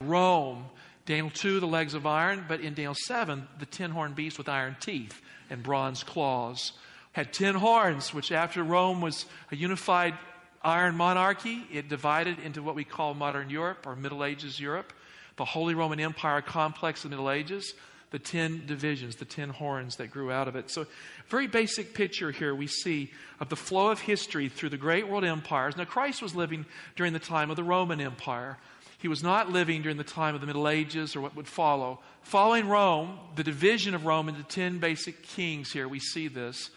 Rome, 0.01 0.67
Daniel 1.07 1.31
2, 1.31 1.61
the 1.61 1.67
legs 1.67 1.95
of 1.95 2.07
iron, 2.07 2.45
but 2.49 2.61
in 2.61 2.75
Daniel 2.75 2.95
7, 2.95 3.49
the 3.59 3.67
ten 3.67 3.91
horned 3.91 4.15
beast 4.15 4.39
with 4.39 4.49
iron 4.49 4.77
teeth 4.81 5.21
and 5.51 5.63
bronze 5.63 6.03
claws. 6.03 6.73
Had 7.13 7.33
ten 7.33 7.55
horns, 7.55 8.13
which 8.15 8.33
after 8.33 8.63
Rome 8.63 9.01
was 9.01 9.27
a 9.51 9.57
unified 9.57 10.15
iron 10.63 10.97
monarchy, 10.97 11.67
it 11.73 11.89
divided 11.89 12.39
into 12.41 12.63
what 12.63 12.75
we 12.75 12.85
call 12.85 13.15
modern 13.15 13.51
Europe 13.51 13.87
or 13.87 13.97
Middle 13.97 14.25
Ages 14.25 14.59
Europe, 14.59 14.93
the 15.37 15.45
Holy 15.45 15.75
Roman 15.75 16.01
Empire 16.01 16.41
complex 16.41 17.05
of 17.05 17.11
the 17.11 17.17
Middle 17.17 17.31
Ages 17.31 17.75
the 18.15 18.19
10 18.21 18.63
divisions, 18.67 19.17
the 19.17 19.25
10 19.25 19.49
horns 19.49 19.97
that 19.97 20.09
grew 20.09 20.31
out 20.31 20.47
of 20.47 20.55
it. 20.55 20.71
So, 20.71 20.87
very 21.27 21.49
basic 21.49 21.95
picture 21.95 22.31
here 22.31 22.55
we 22.55 22.69
see 22.69 23.11
of 23.41 23.49
the 23.49 23.57
flow 23.57 23.91
of 23.91 23.99
history 23.99 24.49
through 24.49 24.69
the 24.69 24.77
great 24.77 25.09
world 25.09 25.25
empires. 25.25 25.77
Now, 25.77 25.85
Christ 25.85 26.23
was 26.23 26.33
living 26.33 26.65
during 26.95 27.13
the 27.13 27.19
time 27.19 27.51
of 27.51 27.57
the 27.57 27.65
Roman 27.65 28.01
Empire. 28.01 28.57
He 28.99 29.09
was 29.09 29.25
not 29.25 29.51
living 29.51 29.83
during 29.83 29.97
the 29.97 30.05
time 30.05 30.37
of 30.37 30.41
the 30.41 30.47
Middle 30.47 30.69
Ages 30.69 31.17
or 31.17 31.23
what 31.23 31.35
would 31.35 31.49
follow. 31.49 31.99
Following 32.23 32.69
Rome, 32.69 33.19
the 33.35 33.43
division 33.43 33.97
of 33.97 34.07
Rome 34.07 34.29
into 34.29 34.45
10 34.45 34.79
basic 34.79 35.25
kings 35.25 35.73
here, 35.73 35.89
we 35.89 35.99
see 35.99 36.29
this. 36.29 36.71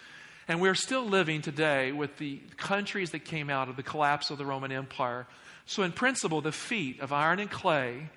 And 0.47 0.59
we're 0.59 0.73
still 0.73 1.05
living 1.05 1.43
today 1.43 1.91
with 1.91 2.17
the 2.17 2.41
countries 2.57 3.11
that 3.11 3.25
came 3.25 3.51
out 3.51 3.69
of 3.69 3.75
the 3.75 3.83
collapse 3.83 4.31
of 4.31 4.39
the 4.39 4.45
Roman 4.47 4.71
Empire. 4.71 5.27
So, 5.67 5.83
in 5.83 5.91
principle, 5.91 6.41
the 6.41 6.51
feet 6.51 6.99
of 6.99 7.13
iron 7.13 7.39
and 7.39 7.51
clay 7.51 8.09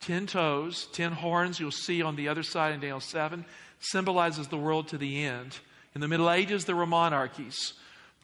Ten 0.00 0.26
toes, 0.26 0.88
ten 0.92 1.12
horns, 1.12 1.60
you'll 1.60 1.70
see 1.70 2.02
on 2.02 2.16
the 2.16 2.28
other 2.28 2.42
side 2.42 2.72
in 2.72 2.80
Daniel 2.80 3.00
7, 3.00 3.44
symbolizes 3.80 4.48
the 4.48 4.56
world 4.56 4.88
to 4.88 4.98
the 4.98 5.24
end. 5.24 5.58
In 5.94 6.00
the 6.00 6.08
Middle 6.08 6.30
Ages, 6.30 6.64
there 6.64 6.76
were 6.76 6.86
monarchies. 6.86 7.74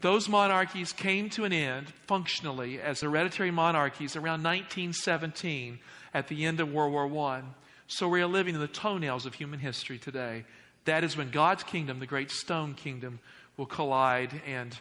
Those 0.00 0.28
monarchies 0.28 0.92
came 0.92 1.30
to 1.30 1.44
an 1.44 1.52
end 1.52 1.88
functionally 2.06 2.80
as 2.80 3.00
hereditary 3.00 3.50
monarchies 3.50 4.16
around 4.16 4.42
1917 4.42 5.78
at 6.12 6.28
the 6.28 6.44
end 6.44 6.60
of 6.60 6.72
World 6.72 6.92
War 6.92 7.26
I. 7.30 7.42
So 7.86 8.08
we 8.08 8.20
are 8.20 8.26
living 8.26 8.54
in 8.54 8.60
the 8.60 8.68
toenails 8.68 9.26
of 9.26 9.34
human 9.34 9.60
history 9.60 9.98
today. 9.98 10.44
That 10.84 11.04
is 11.04 11.16
when 11.16 11.30
God's 11.30 11.62
kingdom, 11.62 12.00
the 12.00 12.06
great 12.06 12.30
stone 12.30 12.74
kingdom, 12.74 13.18
will 13.56 13.66
collide 13.66 14.42
and 14.46 14.76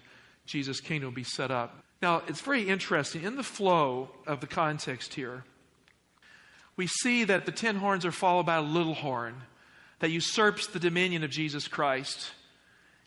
Jesus' 0.46 0.82
kingdom 0.82 1.10
will 1.10 1.16
be 1.16 1.24
set 1.24 1.52
up. 1.52 1.84
Now, 2.02 2.22
it's 2.28 2.42
very 2.42 2.68
interesting. 2.68 3.24
In 3.24 3.38
the 3.38 3.44
flow 3.44 4.10
of 4.28 4.42
the 4.42 4.48
context 4.48 5.14
here, 5.14 5.46
we 6.76 6.88
see 6.88 7.24
that 7.24 7.46
the 7.46 7.52
ten 7.52 7.76
horns 7.76 8.06
are 8.06 8.12
followed 8.12 8.46
by 8.46 8.56
a 8.56 8.62
little 8.62 8.94
horn 8.94 9.36
that 10.00 10.12
usurps 10.12 10.68
the 10.68 10.80
dominion 10.80 11.24
of 11.24 11.30
Jesus 11.30 11.68
Christ. 11.68 12.32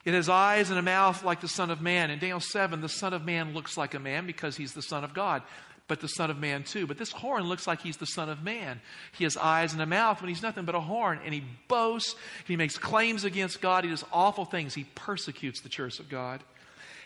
It 0.05 0.15
has 0.15 0.29
eyes 0.29 0.71
and 0.71 0.79
a 0.79 0.83
mouth 0.83 1.25
like 1.25 1.41
the 1.41 1.49
Son 1.49 1.71
of 1.71 1.81
Man. 1.81 2.11
In 2.11 2.21
Daniel 2.21 2.41
7, 2.41 2.81
the 2.81 2.89
Son 2.89 3.13
of 3.13 3.25
Man 3.25 3.55
looks 3.55 3.77
like 3.77 3.95
a 3.95 3.99
man 3.99 4.25
because 4.25 4.57
he's 4.57 4.73
the 4.73 4.83
Son 4.83 5.03
of 5.03 5.13
God, 5.13 5.43
but 5.89 6.01
the 6.01 6.07
Son 6.07 6.31
of 6.31 6.39
Man 6.39 6.63
too. 6.63 6.87
But 6.87 6.97
this 6.97 7.11
horn 7.11 7.43
looks 7.43 7.67
like 7.67 7.83
he's 7.83 7.97
the 7.97 8.07
Son 8.07 8.29
of 8.29 8.43
Man. 8.43 8.81
He 9.19 9.25
has 9.25 9.37
eyes 9.37 9.73
and 9.73 9.83
a 9.83 9.87
mouth, 9.87 10.19
but 10.21 10.29
he's 10.29 10.43
nothing 10.43 10.65
but 10.65 10.77
a 10.77 10.81
horn. 10.81 11.19
And 11.25 11.35
he 11.35 11.43
boasts, 11.67 12.15
he 12.47 12.57
makes 12.57 12.79
claims 12.79 13.25
against 13.25 13.61
God, 13.61 13.83
he 13.83 13.91
does 13.91 14.05
awful 14.13 14.45
things, 14.45 14.75
he 14.75 14.85
persecutes 14.95 15.61
the 15.61 15.69
church 15.69 15.99
of 15.99 16.09
God. 16.09 16.45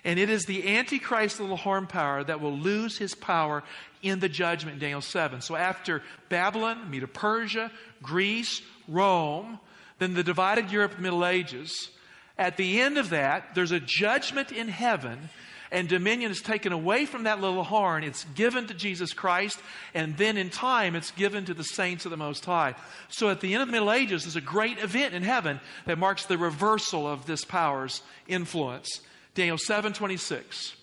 And 0.04 0.18
it 0.18 0.30
is 0.30 0.44
the 0.44 0.76
Antichrist 0.76 1.40
little 1.40 1.56
horn 1.56 1.86
power 1.86 2.24
that 2.24 2.40
will 2.40 2.56
lose 2.56 2.98
his 2.98 3.14
power 3.14 3.62
in 4.02 4.20
the 4.20 4.28
judgment 4.28 4.78
Daniel 4.80 5.02
7. 5.02 5.40
So 5.42 5.56
after 5.56 6.02
Babylon, 6.28 6.90
Medo 6.90 7.06
Persia, 7.06 7.70
Greece, 8.02 8.62
Rome, 8.88 9.60
then 9.98 10.14
the 10.14 10.22
divided 10.22 10.70
Europe 10.70 10.98
Middle 10.98 11.26
Ages, 11.26 11.90
at 12.38 12.56
the 12.56 12.80
end 12.80 12.96
of 12.96 13.10
that, 13.10 13.54
there's 13.54 13.72
a 13.72 13.80
judgment 13.80 14.50
in 14.52 14.68
heaven 14.68 15.28
and 15.72 15.88
dominion 15.88 16.30
is 16.30 16.42
taken 16.42 16.72
away 16.72 17.06
from 17.06 17.24
that 17.24 17.40
little 17.40 17.62
horn. 17.62 18.02
It's 18.02 18.24
given 18.34 18.66
to 18.66 18.74
Jesus 18.74 19.12
Christ, 19.12 19.60
and 19.94 20.16
then 20.16 20.36
in 20.36 20.50
time, 20.50 20.96
it's 20.96 21.12
given 21.12 21.44
to 21.44 21.54
the 21.54 21.64
saints 21.64 22.04
of 22.04 22.10
the 22.10 22.16
Most 22.16 22.44
High. 22.44 22.74
So 23.08 23.30
at 23.30 23.40
the 23.40 23.54
end 23.54 23.62
of 23.62 23.68
the 23.68 23.72
Middle 23.72 23.92
Ages, 23.92 24.24
there's 24.24 24.36
a 24.36 24.40
great 24.40 24.78
event 24.78 25.14
in 25.14 25.22
heaven 25.22 25.60
that 25.86 25.98
marks 25.98 26.26
the 26.26 26.38
reversal 26.38 27.06
of 27.06 27.26
this 27.26 27.44
power's 27.44 28.02
influence. 28.26 29.00
Daniel 29.34 29.58
7 29.58 29.92
26. 29.92 30.76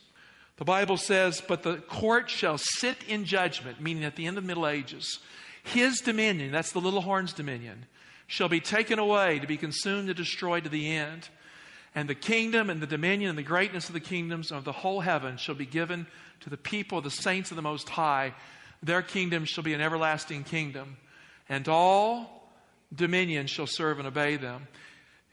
The 0.57 0.65
Bible 0.65 0.97
says, 0.97 1.41
But 1.45 1.63
the 1.63 1.77
court 1.77 2.29
shall 2.29 2.57
sit 2.57 2.97
in 3.07 3.25
judgment, 3.25 3.79
meaning 3.79 4.03
at 4.03 4.15
the 4.15 4.25
end 4.25 4.37
of 4.37 4.43
the 4.43 4.47
Middle 4.47 4.67
Ages. 4.67 5.19
His 5.63 6.01
dominion, 6.01 6.51
that's 6.51 6.71
the 6.71 6.81
little 6.81 7.01
horn's 7.01 7.33
dominion, 7.33 7.85
shall 8.25 8.49
be 8.49 8.59
taken 8.59 8.99
away 8.99 9.39
to 9.39 9.47
be 9.47 9.57
consumed 9.57 10.09
and 10.09 10.17
destroyed 10.17 10.63
to 10.63 10.69
the 10.69 10.89
end. 10.91 11.29
And 11.93 12.09
the 12.09 12.15
kingdom 12.15 12.69
and 12.69 12.81
the 12.81 12.87
dominion 12.87 13.29
and 13.29 13.37
the 13.37 13.43
greatness 13.43 13.87
of 13.87 13.93
the 13.93 13.99
kingdoms 13.99 14.51
of 14.51 14.63
the 14.63 14.71
whole 14.71 15.01
heaven 15.01 15.37
shall 15.37 15.55
be 15.55 15.65
given 15.65 16.07
to 16.41 16.49
the 16.49 16.57
people, 16.57 17.01
the 17.01 17.11
saints 17.11 17.51
of 17.51 17.55
the 17.55 17.61
Most 17.61 17.89
High. 17.89 18.33
Their 18.81 19.01
kingdom 19.01 19.45
shall 19.45 19.63
be 19.63 19.73
an 19.73 19.81
everlasting 19.81 20.43
kingdom, 20.43 20.97
and 21.49 21.67
all 21.67 22.49
dominion 22.93 23.47
shall 23.47 23.67
serve 23.67 23.99
and 23.99 24.07
obey 24.07 24.37
them. 24.37 24.67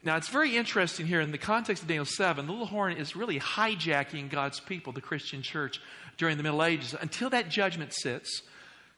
Now, 0.05 0.17
it's 0.17 0.27
very 0.27 0.55
interesting 0.55 1.07
here 1.07 1.19
in 1.19 1.31
the 1.31 1.39
context 1.39 1.81
of 1.81 1.89
Daniel 1.89 2.05
7, 2.05 2.45
the 2.45 2.51
little 2.51 2.67
horn 2.67 2.93
is 2.93 3.15
really 3.15 3.39
hijacking 3.39 4.29
God's 4.29 4.59
people, 4.59 4.93
the 4.93 5.01
Christian 5.01 5.41
church, 5.41 5.81
during 6.17 6.37
the 6.37 6.43
Middle 6.43 6.63
Ages 6.63 6.95
until 7.01 7.31
that 7.31 7.49
judgment 7.49 7.91
sits 7.91 8.43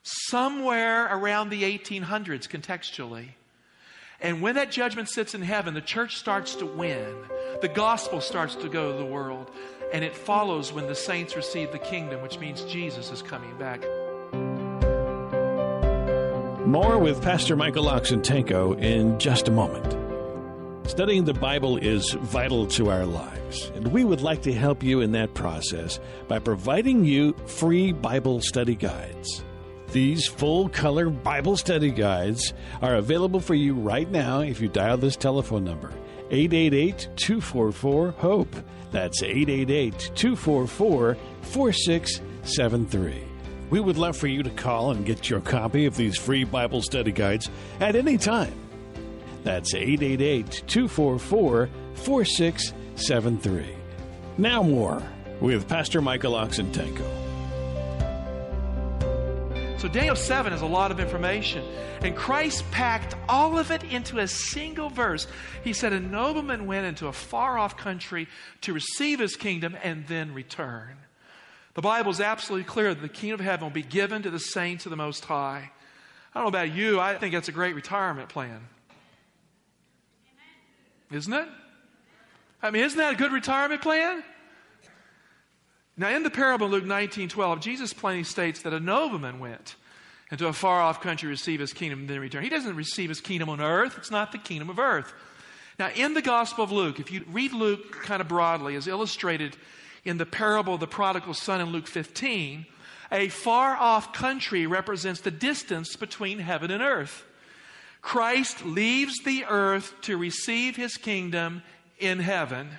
somewhere 0.03 1.05
around 1.05 1.49
the 1.49 1.63
1800s 1.63 2.49
contextually. 2.49 3.29
And 4.19 4.41
when 4.41 4.55
that 4.55 4.69
judgment 4.69 5.07
sits 5.07 5.33
in 5.33 5.41
heaven, 5.41 5.73
the 5.73 5.81
church 5.81 6.17
starts 6.17 6.55
to 6.55 6.65
win. 6.65 7.15
The 7.61 7.69
gospel 7.69 8.19
starts 8.19 8.55
to 8.55 8.67
go 8.67 8.91
to 8.91 8.97
the 8.97 9.05
world. 9.05 9.49
And 9.93 10.03
it 10.03 10.13
follows 10.13 10.73
when 10.73 10.87
the 10.87 10.95
saints 10.95 11.37
receive 11.37 11.71
the 11.71 11.79
kingdom, 11.79 12.21
which 12.21 12.37
means 12.37 12.63
Jesus 12.63 13.11
is 13.11 13.21
coming 13.21 13.57
back. 13.57 13.81
More 16.67 16.97
with 16.97 17.21
Pastor 17.21 17.55
Michael 17.55 17.85
Oxentenko 17.85 18.81
in 18.81 19.17
just 19.19 19.47
a 19.47 19.51
moment. 19.51 20.06
Studying 20.87 21.25
the 21.25 21.33
Bible 21.33 21.75
is 21.75 22.13
vital 22.13 22.65
to 22.67 22.89
our 22.89 23.05
lives, 23.05 23.71
and 23.75 23.89
we 23.89 24.05
would 24.05 24.21
like 24.21 24.41
to 24.43 24.53
help 24.53 24.81
you 24.81 25.01
in 25.01 25.11
that 25.11 25.33
process 25.33 25.99
by 26.29 26.39
providing 26.39 27.03
you 27.03 27.33
free 27.45 27.91
Bible 27.91 28.39
study 28.39 28.73
guides. 28.73 29.43
These 29.91 30.27
full 30.27 30.69
color 30.69 31.09
Bible 31.09 31.57
study 31.57 31.91
guides 31.91 32.53
are 32.81 32.95
available 32.95 33.41
for 33.41 33.53
you 33.53 33.73
right 33.73 34.09
now 34.09 34.39
if 34.39 34.61
you 34.61 34.69
dial 34.69 34.95
this 34.97 35.17
telephone 35.17 35.65
number 35.65 35.91
888 36.31 37.09
244 37.17 38.11
HOPE. 38.11 38.55
That's 38.91 39.21
888 39.21 40.11
244 40.15 41.17
4673. 41.41 43.23
We 43.69 43.81
would 43.81 43.97
love 43.97 44.15
for 44.15 44.27
you 44.27 44.41
to 44.41 44.49
call 44.51 44.91
and 44.91 45.05
get 45.05 45.29
your 45.29 45.41
copy 45.41 45.85
of 45.85 45.97
these 45.97 46.17
free 46.17 46.45
Bible 46.45 46.81
study 46.81 47.11
guides 47.11 47.49
at 47.81 47.97
any 47.97 48.17
time. 48.17 48.66
That's 49.47 49.73
888 49.73 50.63
244 50.67 51.69
4673. 51.93 53.65
Now, 54.37 54.61
more 54.61 55.01
with 55.39 55.69
Pastor 55.69 56.01
Michael 56.01 56.33
Oxentenko. 56.33 57.07
So 59.79 59.87
Daniel 59.87 60.17
7 60.17 60.51
is 60.51 60.59
a 60.59 60.65
lot 60.65 60.91
of 60.91 60.99
information. 60.99 61.63
And 62.01 62.13
Christ 62.13 62.69
packed 62.71 63.15
all 63.29 63.57
of 63.57 63.71
it 63.71 63.85
into 63.85 64.19
a 64.19 64.27
single 64.27 64.89
verse. 64.89 65.27
He 65.63 65.71
said, 65.71 65.93
A 65.93 65.99
nobleman 66.01 66.65
went 66.65 66.85
into 66.85 67.07
a 67.07 67.13
far 67.13 67.57
off 67.57 67.77
country 67.77 68.27
to 68.63 68.73
receive 68.73 69.19
his 69.19 69.37
kingdom 69.37 69.77
and 69.81 70.05
then 70.07 70.33
return. 70.33 70.97
The 71.73 71.81
Bible 71.81 72.11
is 72.11 72.19
absolutely 72.19 72.65
clear 72.65 72.93
that 72.93 72.99
the 72.99 73.07
kingdom 73.07 73.39
of 73.39 73.45
heaven 73.45 73.67
will 73.67 73.71
be 73.71 73.81
given 73.81 74.23
to 74.23 74.29
the 74.29 74.39
saints 74.39 74.85
of 74.85 74.89
the 74.89 74.97
Most 74.97 75.23
High. 75.23 75.71
I 76.35 76.39
don't 76.41 76.43
know 76.43 76.59
about 76.59 76.75
you, 76.75 76.99
I 76.99 77.17
think 77.17 77.33
that's 77.33 77.47
a 77.47 77.53
great 77.53 77.75
retirement 77.75 78.27
plan. 78.27 78.67
Isn't 81.11 81.33
it? 81.33 81.47
I 82.61 82.71
mean, 82.71 82.83
isn't 82.83 82.97
that 82.97 83.13
a 83.13 83.15
good 83.15 83.31
retirement 83.31 83.81
plan? 83.81 84.23
Now, 85.95 86.09
in 86.09 86.23
the 86.23 86.29
parable 86.29 86.69
Luke 86.69 86.85
19 86.85 87.29
12, 87.29 87.59
Jesus 87.59 87.93
plainly 87.93 88.23
states 88.23 88.61
that 88.61 88.73
a 88.73 88.79
nobleman 88.79 89.39
went 89.39 89.75
into 90.31 90.47
a 90.47 90.53
far 90.53 90.81
off 90.81 91.01
country 91.01 91.27
to 91.27 91.31
receive 91.31 91.59
his 91.59 91.73
kingdom 91.73 92.01
and 92.01 92.09
then 92.09 92.19
return. 92.19 92.43
He 92.43 92.49
doesn't 92.49 92.75
receive 92.75 93.09
his 93.09 93.21
kingdom 93.21 93.49
on 93.49 93.61
earth, 93.61 93.97
it's 93.97 94.11
not 94.11 94.31
the 94.31 94.37
kingdom 94.37 94.69
of 94.69 94.79
earth. 94.79 95.13
Now, 95.79 95.89
in 95.95 96.13
the 96.13 96.21
Gospel 96.21 96.63
of 96.63 96.71
Luke, 96.71 96.99
if 96.99 97.11
you 97.11 97.23
read 97.31 97.53
Luke 97.53 97.91
kind 98.03 98.19
of 98.19 98.27
broadly, 98.27 98.75
as 98.75 98.87
illustrated 98.87 99.55
in 100.03 100.17
the 100.17 100.25
parable 100.25 100.73
of 100.73 100.79
the 100.79 100.87
prodigal 100.87 101.33
son 101.33 101.61
in 101.61 101.67
Luke 101.67 101.87
15, 101.87 102.65
a 103.11 103.29
far 103.29 103.75
off 103.77 104.11
country 104.11 104.67
represents 104.67 105.21
the 105.21 105.31
distance 105.31 105.95
between 105.95 106.39
heaven 106.39 106.71
and 106.71 106.81
earth. 106.81 107.25
Christ 108.07 108.65
leaves 108.65 109.19
the 109.25 109.43
earth 109.49 109.93
to 110.03 110.15
receive 110.15 110.77
his 110.77 110.95
kingdom 110.95 111.61
in 111.99 112.19
heaven. 112.19 112.69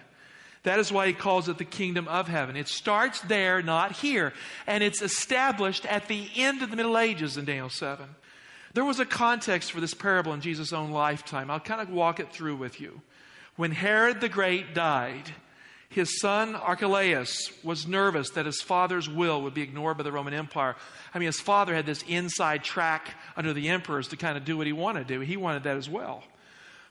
That 0.62 0.78
is 0.78 0.90
why 0.90 1.06
he 1.06 1.12
calls 1.12 1.50
it 1.50 1.58
the 1.58 1.66
kingdom 1.66 2.08
of 2.08 2.28
heaven. 2.28 2.56
It 2.56 2.66
starts 2.66 3.20
there, 3.20 3.60
not 3.60 3.92
here. 3.92 4.32
And 4.66 4.82
it's 4.82 5.02
established 5.02 5.84
at 5.84 6.08
the 6.08 6.30
end 6.34 6.62
of 6.62 6.70
the 6.70 6.76
Middle 6.76 6.96
Ages 6.96 7.36
in 7.36 7.44
Daniel 7.44 7.68
7. 7.68 8.06
There 8.72 8.86
was 8.86 9.00
a 9.00 9.04
context 9.04 9.70
for 9.70 9.82
this 9.82 9.92
parable 9.92 10.32
in 10.32 10.40
Jesus' 10.40 10.72
own 10.72 10.92
lifetime. 10.92 11.50
I'll 11.50 11.60
kind 11.60 11.82
of 11.82 11.90
walk 11.90 12.20
it 12.20 12.32
through 12.32 12.56
with 12.56 12.80
you. 12.80 13.02
When 13.56 13.72
Herod 13.72 14.22
the 14.22 14.30
Great 14.30 14.72
died, 14.74 15.34
his 15.88 16.20
son 16.20 16.54
Archelaus 16.54 17.50
was 17.64 17.86
nervous 17.86 18.30
that 18.30 18.46
his 18.46 18.60
father's 18.60 19.08
will 19.08 19.42
would 19.42 19.54
be 19.54 19.62
ignored 19.62 19.96
by 19.96 20.02
the 20.02 20.12
Roman 20.12 20.34
Empire. 20.34 20.76
I 21.14 21.18
mean, 21.18 21.26
his 21.26 21.40
father 21.40 21.74
had 21.74 21.86
this 21.86 22.04
inside 22.06 22.62
track 22.62 23.14
under 23.36 23.52
the 23.54 23.68
emperors 23.68 24.08
to 24.08 24.16
kind 24.16 24.36
of 24.36 24.44
do 24.44 24.56
what 24.56 24.66
he 24.66 24.72
wanted 24.72 25.08
to 25.08 25.14
do. 25.14 25.20
He 25.20 25.36
wanted 25.36 25.62
that 25.62 25.76
as 25.76 25.88
well. 25.88 26.24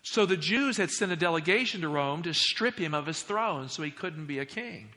So 0.01 0.25
the 0.25 0.37
Jews 0.37 0.77
had 0.77 0.89
sent 0.89 1.11
a 1.11 1.15
delegation 1.15 1.81
to 1.81 1.89
Rome 1.89 2.23
to 2.23 2.33
strip 2.33 2.79
him 2.79 2.93
of 2.93 3.05
his 3.05 3.21
throne 3.21 3.69
so 3.69 3.83
he 3.83 3.91
couldn't 3.91 4.25
be 4.25 4.39
a 4.39 4.45
king. 4.45 4.89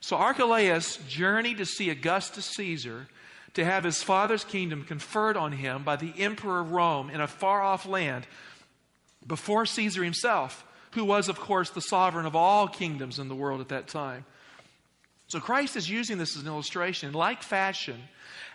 So 0.00 0.16
Archelaus 0.16 0.98
journeyed 1.08 1.58
to 1.58 1.66
see 1.66 1.88
Augustus 1.88 2.46
Caesar 2.56 3.08
to 3.54 3.64
have 3.64 3.84
his 3.84 4.02
father's 4.02 4.44
kingdom 4.44 4.84
conferred 4.84 5.36
on 5.36 5.52
him 5.52 5.82
by 5.82 5.96
the 5.96 6.12
emperor 6.18 6.60
of 6.60 6.72
Rome 6.72 7.10
in 7.10 7.20
a 7.20 7.26
far 7.26 7.62
off 7.62 7.86
land 7.86 8.26
before 9.26 9.66
Caesar 9.66 10.02
himself, 10.02 10.64
who 10.92 11.04
was, 11.04 11.28
of 11.28 11.38
course, 11.38 11.70
the 11.70 11.80
sovereign 11.80 12.26
of 12.26 12.36
all 12.36 12.68
kingdoms 12.68 13.18
in 13.18 13.28
the 13.28 13.34
world 13.34 13.60
at 13.60 13.68
that 13.68 13.88
time. 13.88 14.24
So 15.28 15.38
Christ 15.38 15.76
is 15.76 15.88
using 15.88 16.18
this 16.18 16.36
as 16.36 16.42
an 16.42 16.48
illustration. 16.48 17.10
In 17.10 17.14
like 17.14 17.42
fashion, 17.42 18.00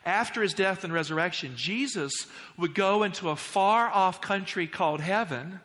after 0.05 0.41
his 0.41 0.53
death 0.53 0.83
and 0.83 0.93
resurrection, 0.93 1.53
Jesus 1.55 2.11
would 2.57 2.75
go 2.75 3.03
into 3.03 3.29
a 3.29 3.35
far 3.35 3.89
off 3.89 4.19
country 4.19 4.67
called 4.67 4.99
heaven 4.99 5.61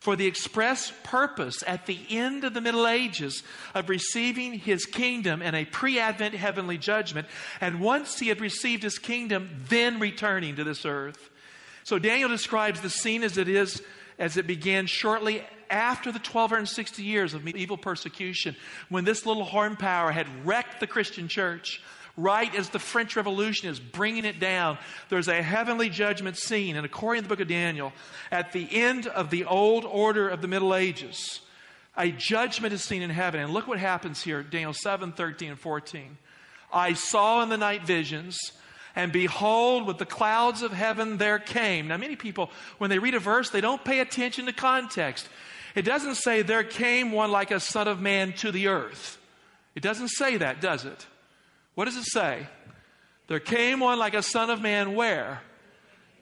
for 0.00 0.16
the 0.16 0.26
express 0.26 0.92
purpose 1.04 1.62
at 1.66 1.86
the 1.86 2.00
end 2.08 2.42
of 2.42 2.54
the 2.54 2.60
Middle 2.60 2.88
Ages 2.88 3.42
of 3.74 3.88
receiving 3.88 4.54
his 4.54 4.86
kingdom 4.86 5.40
in 5.40 5.54
a 5.54 5.66
pre 5.66 5.98
Advent 5.98 6.34
heavenly 6.34 6.78
judgment. 6.78 7.28
And 7.60 7.80
once 7.80 8.18
he 8.18 8.28
had 8.28 8.40
received 8.40 8.82
his 8.82 8.98
kingdom, 8.98 9.50
then 9.68 10.00
returning 10.00 10.56
to 10.56 10.64
this 10.64 10.84
earth. 10.84 11.30
So 11.84 11.98
Daniel 11.98 12.28
describes 12.28 12.80
the 12.80 12.90
scene 12.90 13.22
as 13.22 13.38
it 13.38 13.48
is, 13.48 13.82
as 14.18 14.36
it 14.36 14.46
began 14.46 14.86
shortly 14.86 15.44
after 15.70 16.10
the 16.10 16.18
1260 16.18 17.02
years 17.02 17.34
of 17.34 17.44
medieval 17.44 17.76
persecution, 17.76 18.56
when 18.88 19.04
this 19.04 19.24
little 19.24 19.44
horn 19.44 19.76
power 19.76 20.10
had 20.10 20.26
wrecked 20.46 20.80
the 20.80 20.86
Christian 20.86 21.28
church 21.28 21.82
right 22.16 22.54
as 22.54 22.68
the 22.70 22.78
French 22.78 23.16
Revolution 23.16 23.68
is 23.68 23.80
bringing 23.80 24.24
it 24.24 24.40
down, 24.40 24.78
there's 25.08 25.28
a 25.28 25.42
heavenly 25.42 25.88
judgment 25.88 26.36
scene. 26.36 26.76
And 26.76 26.84
according 26.84 27.22
to 27.22 27.28
the 27.28 27.34
book 27.34 27.40
of 27.40 27.48
Daniel, 27.48 27.92
at 28.30 28.52
the 28.52 28.68
end 28.70 29.06
of 29.06 29.30
the 29.30 29.44
old 29.44 29.84
order 29.84 30.28
of 30.28 30.42
the 30.42 30.48
Middle 30.48 30.74
Ages, 30.74 31.40
a 31.96 32.10
judgment 32.10 32.72
is 32.72 32.82
seen 32.82 33.02
in 33.02 33.10
heaven. 33.10 33.40
And 33.40 33.52
look 33.52 33.66
what 33.66 33.78
happens 33.78 34.22
here 34.22 34.42
Daniel 34.42 34.72
7 34.72 35.12
13 35.12 35.50
and 35.50 35.58
14. 35.58 36.18
I 36.72 36.94
saw 36.94 37.42
in 37.42 37.48
the 37.48 37.56
night 37.56 37.84
visions. 37.84 38.38
And 38.96 39.12
behold, 39.12 39.86
with 39.86 39.98
the 39.98 40.06
clouds 40.06 40.62
of 40.62 40.72
heaven 40.72 41.16
there 41.16 41.38
came. 41.38 41.88
Now, 41.88 41.96
many 41.96 42.16
people, 42.16 42.50
when 42.78 42.90
they 42.90 42.98
read 42.98 43.14
a 43.14 43.20
verse, 43.20 43.48
they 43.50 43.60
don't 43.60 43.84
pay 43.84 44.00
attention 44.00 44.46
to 44.46 44.52
context. 44.52 45.28
It 45.74 45.82
doesn't 45.82 46.16
say 46.16 46.42
there 46.42 46.64
came 46.64 47.12
one 47.12 47.30
like 47.30 47.50
a 47.50 47.60
son 47.60 47.88
of 47.88 48.00
man 48.00 48.32
to 48.34 48.52
the 48.52 48.68
earth. 48.68 49.18
It 49.74 49.82
doesn't 49.82 50.08
say 50.08 50.36
that, 50.38 50.60
does 50.60 50.84
it? 50.84 51.06
What 51.74 51.84
does 51.84 51.96
it 51.96 52.04
say? 52.04 52.46
There 53.28 53.40
came 53.40 53.80
one 53.80 53.98
like 53.98 54.14
a 54.14 54.22
son 54.22 54.50
of 54.50 54.60
man 54.60 54.94
where? 54.94 55.40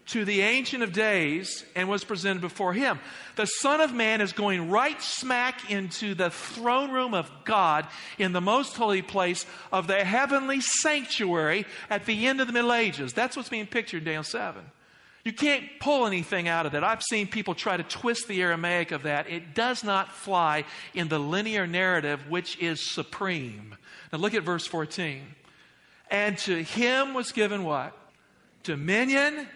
to 0.09 0.25
the 0.25 0.41
Ancient 0.41 0.83
of 0.83 0.93
Days 0.93 1.65
and 1.75 1.89
was 1.89 2.03
presented 2.03 2.41
before 2.41 2.73
him. 2.73 2.99
The 3.37 3.47
Son 3.47 3.81
of 3.81 3.93
Man 3.93 4.21
is 4.21 4.33
going 4.33 4.71
right 4.71 5.01
smack 5.03 5.71
into 5.71 6.15
the 6.15 6.31
throne 6.31 6.91
room 6.91 7.13
of 7.13 7.31
God 7.45 7.87
in 8.19 8.33
the 8.33 8.41
most 8.41 8.77
holy 8.77 9.03
place 9.03 9.45
of 9.71 9.87
the 9.87 10.03
heavenly 10.05 10.61
sanctuary 10.61 11.67
at 11.91 12.07
the 12.07 12.27
end 12.27 12.41
of 12.41 12.47
the 12.47 12.55
Middle 12.55 12.73
Ages. 12.73 13.13
That's 13.13 13.37
what's 13.37 13.51
being 13.51 13.67
pictured 13.67 13.99
in 13.99 14.05
Daniel 14.05 14.23
7. 14.23 14.63
You 15.29 15.35
can't 15.35 15.67
pull 15.79 16.07
anything 16.07 16.49
out 16.49 16.65
of 16.65 16.73
that. 16.73 16.83
I've 16.83 17.03
seen 17.03 17.27
people 17.27 17.55
try 17.55 17.77
to 17.77 17.83
twist 17.83 18.29
the 18.29 18.41
Aramaic 18.41 18.93
of 18.93 19.03
that. 19.03 19.29
It 19.29 19.55
does 19.55 19.85
not 19.85 20.11
fly 20.11 20.65
in 20.95 21.09
the 21.09 21.19
linear 21.19 21.67
narrative, 21.67 22.31
which 22.31 22.57
is 22.63 22.91
supreme. 22.91 23.77
Now 24.11 24.21
look 24.21 24.33
at 24.33 24.43
verse 24.43 24.67
14. 24.67 25.21
And 26.11 26.39
to 26.39 26.63
him 26.63 27.13
was 27.13 27.33
given 27.33 27.65
what? 27.65 27.95
Dominion 28.63 29.47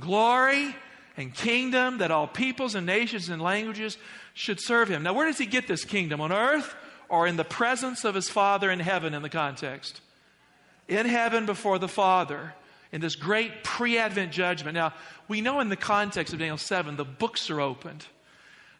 glory 0.00 0.74
and 1.16 1.32
kingdom 1.32 1.98
that 1.98 2.10
all 2.10 2.26
peoples 2.26 2.74
and 2.74 2.84
nations 2.84 3.28
and 3.28 3.40
languages 3.40 3.98
should 4.34 4.60
serve 4.60 4.88
him. 4.88 5.04
Now, 5.04 5.12
where 5.12 5.26
does 5.26 5.38
he 5.38 5.46
get 5.46 5.68
this 5.68 5.84
kingdom? 5.84 6.20
On 6.20 6.32
earth 6.32 6.74
or 7.08 7.28
in 7.28 7.36
the 7.36 7.44
presence 7.44 8.04
of 8.04 8.16
his 8.16 8.28
Father 8.28 8.68
in 8.68 8.80
heaven 8.80 9.14
in 9.14 9.22
the 9.22 9.28
context? 9.28 10.00
In 10.88 11.06
heaven 11.06 11.46
before 11.46 11.78
the 11.78 11.86
Father 11.86 12.52
in 12.92 13.00
this 13.00 13.16
great 13.16 13.64
pre 13.64 13.98
Advent 13.98 14.32
judgment. 14.32 14.74
Now, 14.74 14.92
we 15.28 15.40
know 15.40 15.60
in 15.60 15.68
the 15.68 15.76
context 15.76 16.32
of 16.32 16.38
Daniel 16.38 16.58
7, 16.58 16.96
the 16.96 17.04
books 17.04 17.50
are 17.50 17.60
opened, 17.60 18.06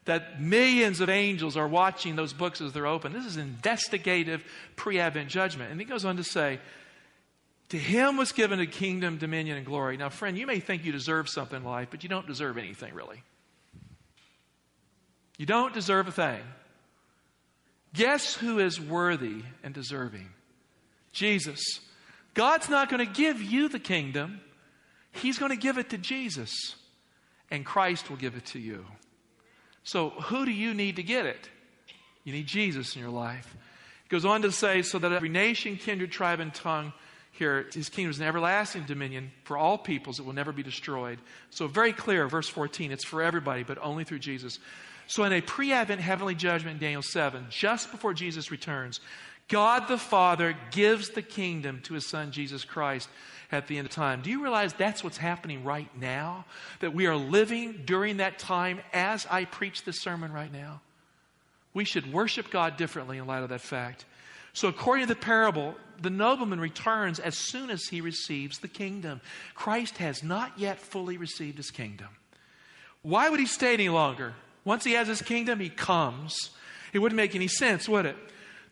that 0.04 0.40
millions 0.40 1.00
of 1.00 1.08
angels 1.08 1.56
are 1.56 1.68
watching 1.68 2.16
those 2.16 2.32
books 2.32 2.60
as 2.60 2.72
they're 2.72 2.86
open. 2.86 3.12
This 3.12 3.26
is 3.26 3.36
investigative 3.36 4.44
pre 4.76 4.98
Advent 4.98 5.28
judgment. 5.28 5.70
And 5.70 5.80
he 5.80 5.86
goes 5.86 6.04
on 6.04 6.16
to 6.16 6.24
say, 6.24 6.58
to 7.70 7.78
him 7.78 8.16
was 8.16 8.32
given 8.32 8.58
a 8.58 8.66
kingdom, 8.66 9.18
dominion, 9.18 9.56
and 9.56 9.64
glory. 9.64 9.96
Now, 9.96 10.08
friend, 10.08 10.36
you 10.36 10.46
may 10.46 10.58
think 10.58 10.84
you 10.84 10.90
deserve 10.90 11.28
something 11.28 11.58
in 11.58 11.64
life, 11.64 11.88
but 11.90 12.02
you 12.02 12.08
don't 12.08 12.26
deserve 12.26 12.58
anything, 12.58 12.94
really. 12.94 13.22
You 15.38 15.46
don't 15.46 15.72
deserve 15.72 16.08
a 16.08 16.12
thing. 16.12 16.40
Guess 17.94 18.34
who 18.34 18.58
is 18.58 18.80
worthy 18.80 19.42
and 19.62 19.72
deserving? 19.72 20.28
Jesus. 21.12 21.80
God's 22.34 22.68
not 22.68 22.88
going 22.88 23.04
to 23.04 23.12
give 23.12 23.42
you 23.42 23.68
the 23.68 23.78
kingdom, 23.78 24.40
He's 25.12 25.38
going 25.38 25.50
to 25.50 25.56
give 25.56 25.78
it 25.78 25.90
to 25.90 25.98
Jesus, 25.98 26.76
and 27.50 27.66
Christ 27.66 28.10
will 28.10 28.16
give 28.16 28.36
it 28.36 28.46
to 28.46 28.58
you. 28.58 28.84
So, 29.82 30.10
who 30.10 30.44
do 30.44 30.52
you 30.52 30.74
need 30.74 30.96
to 30.96 31.02
get 31.02 31.26
it? 31.26 31.48
You 32.24 32.32
need 32.32 32.46
Jesus 32.46 32.94
in 32.94 33.02
your 33.02 33.10
life. 33.10 33.56
It 34.04 34.08
goes 34.08 34.24
on 34.24 34.42
to 34.42 34.52
say, 34.52 34.82
so 34.82 34.98
that 34.98 35.10
every 35.10 35.28
nation, 35.28 35.76
kindred, 35.76 36.12
tribe, 36.12 36.40
and 36.40 36.54
tongue 36.54 36.92
here, 37.32 37.66
his 37.72 37.88
kingdom 37.88 38.10
is 38.10 38.20
an 38.20 38.26
everlasting 38.26 38.84
dominion 38.84 39.30
for 39.44 39.56
all 39.56 39.78
peoples. 39.78 40.18
It 40.18 40.26
will 40.26 40.34
never 40.34 40.52
be 40.52 40.62
destroyed. 40.62 41.18
So, 41.50 41.66
very 41.66 41.92
clear, 41.92 42.28
verse 42.28 42.48
14, 42.48 42.92
it's 42.92 43.04
for 43.04 43.22
everybody, 43.22 43.62
but 43.62 43.78
only 43.80 44.04
through 44.04 44.18
Jesus. 44.18 44.58
So, 45.06 45.24
in 45.24 45.32
a 45.32 45.40
pre 45.40 45.72
Advent 45.72 46.00
heavenly 46.00 46.34
judgment 46.34 46.80
Daniel 46.80 47.02
7, 47.02 47.46
just 47.48 47.90
before 47.90 48.14
Jesus 48.14 48.50
returns, 48.50 49.00
God 49.50 49.88
the 49.88 49.98
Father 49.98 50.56
gives 50.70 51.10
the 51.10 51.22
kingdom 51.22 51.80
to 51.82 51.94
his 51.94 52.06
son 52.06 52.32
Jesus 52.32 52.64
Christ 52.64 53.08
at 53.52 53.66
the 53.66 53.78
end 53.78 53.86
of 53.86 53.92
time. 53.92 54.22
Do 54.22 54.30
you 54.30 54.42
realize 54.42 54.72
that's 54.72 55.04
what's 55.04 55.16
happening 55.16 55.64
right 55.64 55.90
now? 55.98 56.46
That 56.78 56.94
we 56.94 57.06
are 57.06 57.16
living 57.16 57.82
during 57.84 58.18
that 58.18 58.38
time 58.38 58.80
as 58.92 59.26
I 59.28 59.44
preach 59.44 59.84
this 59.84 60.00
sermon 60.00 60.32
right 60.32 60.52
now? 60.52 60.80
We 61.74 61.84
should 61.84 62.12
worship 62.12 62.50
God 62.50 62.76
differently 62.76 63.18
in 63.18 63.26
light 63.26 63.42
of 63.42 63.48
that 63.50 63.60
fact. 63.60 64.04
So, 64.52 64.68
according 64.68 65.06
to 65.06 65.14
the 65.14 65.20
parable, 65.20 65.74
the 66.00 66.10
nobleman 66.10 66.60
returns 66.60 67.20
as 67.20 67.36
soon 67.36 67.70
as 67.70 67.86
he 67.86 68.00
receives 68.00 68.58
the 68.58 68.68
kingdom. 68.68 69.20
Christ 69.54 69.98
has 69.98 70.22
not 70.22 70.52
yet 70.56 70.80
fully 70.80 71.16
received 71.16 71.56
his 71.56 71.70
kingdom. 71.70 72.08
Why 73.02 73.28
would 73.28 73.40
he 73.40 73.46
stay 73.46 73.74
any 73.74 73.88
longer? 73.88 74.34
Once 74.64 74.84
he 74.84 74.92
has 74.92 75.08
his 75.08 75.22
kingdom, 75.22 75.60
he 75.60 75.70
comes. 75.70 76.50
It 76.92 76.98
wouldn't 76.98 77.16
make 77.16 77.34
any 77.34 77.48
sense, 77.48 77.88
would 77.88 78.06
it? 78.06 78.16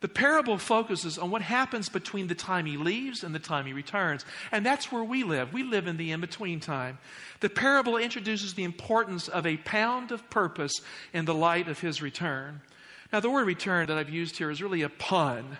The 0.00 0.08
parable 0.08 0.58
focuses 0.58 1.18
on 1.18 1.30
what 1.30 1.42
happens 1.42 1.88
between 1.88 2.28
the 2.28 2.34
time 2.34 2.66
he 2.66 2.76
leaves 2.76 3.24
and 3.24 3.34
the 3.34 3.40
time 3.40 3.66
he 3.66 3.72
returns. 3.72 4.24
And 4.52 4.64
that's 4.64 4.92
where 4.92 5.02
we 5.02 5.24
live. 5.24 5.52
We 5.52 5.64
live 5.64 5.88
in 5.88 5.96
the 5.96 6.12
in 6.12 6.20
between 6.20 6.60
time. 6.60 6.98
The 7.40 7.50
parable 7.50 7.96
introduces 7.96 8.54
the 8.54 8.62
importance 8.62 9.26
of 9.26 9.44
a 9.44 9.56
pound 9.56 10.12
of 10.12 10.30
purpose 10.30 10.72
in 11.12 11.24
the 11.24 11.34
light 11.34 11.68
of 11.68 11.80
his 11.80 12.00
return. 12.00 12.60
Now, 13.12 13.20
the 13.20 13.30
word 13.30 13.46
return 13.46 13.86
that 13.86 13.98
I've 13.98 14.10
used 14.10 14.36
here 14.36 14.50
is 14.50 14.62
really 14.62 14.82
a 14.82 14.88
pun. 14.88 15.56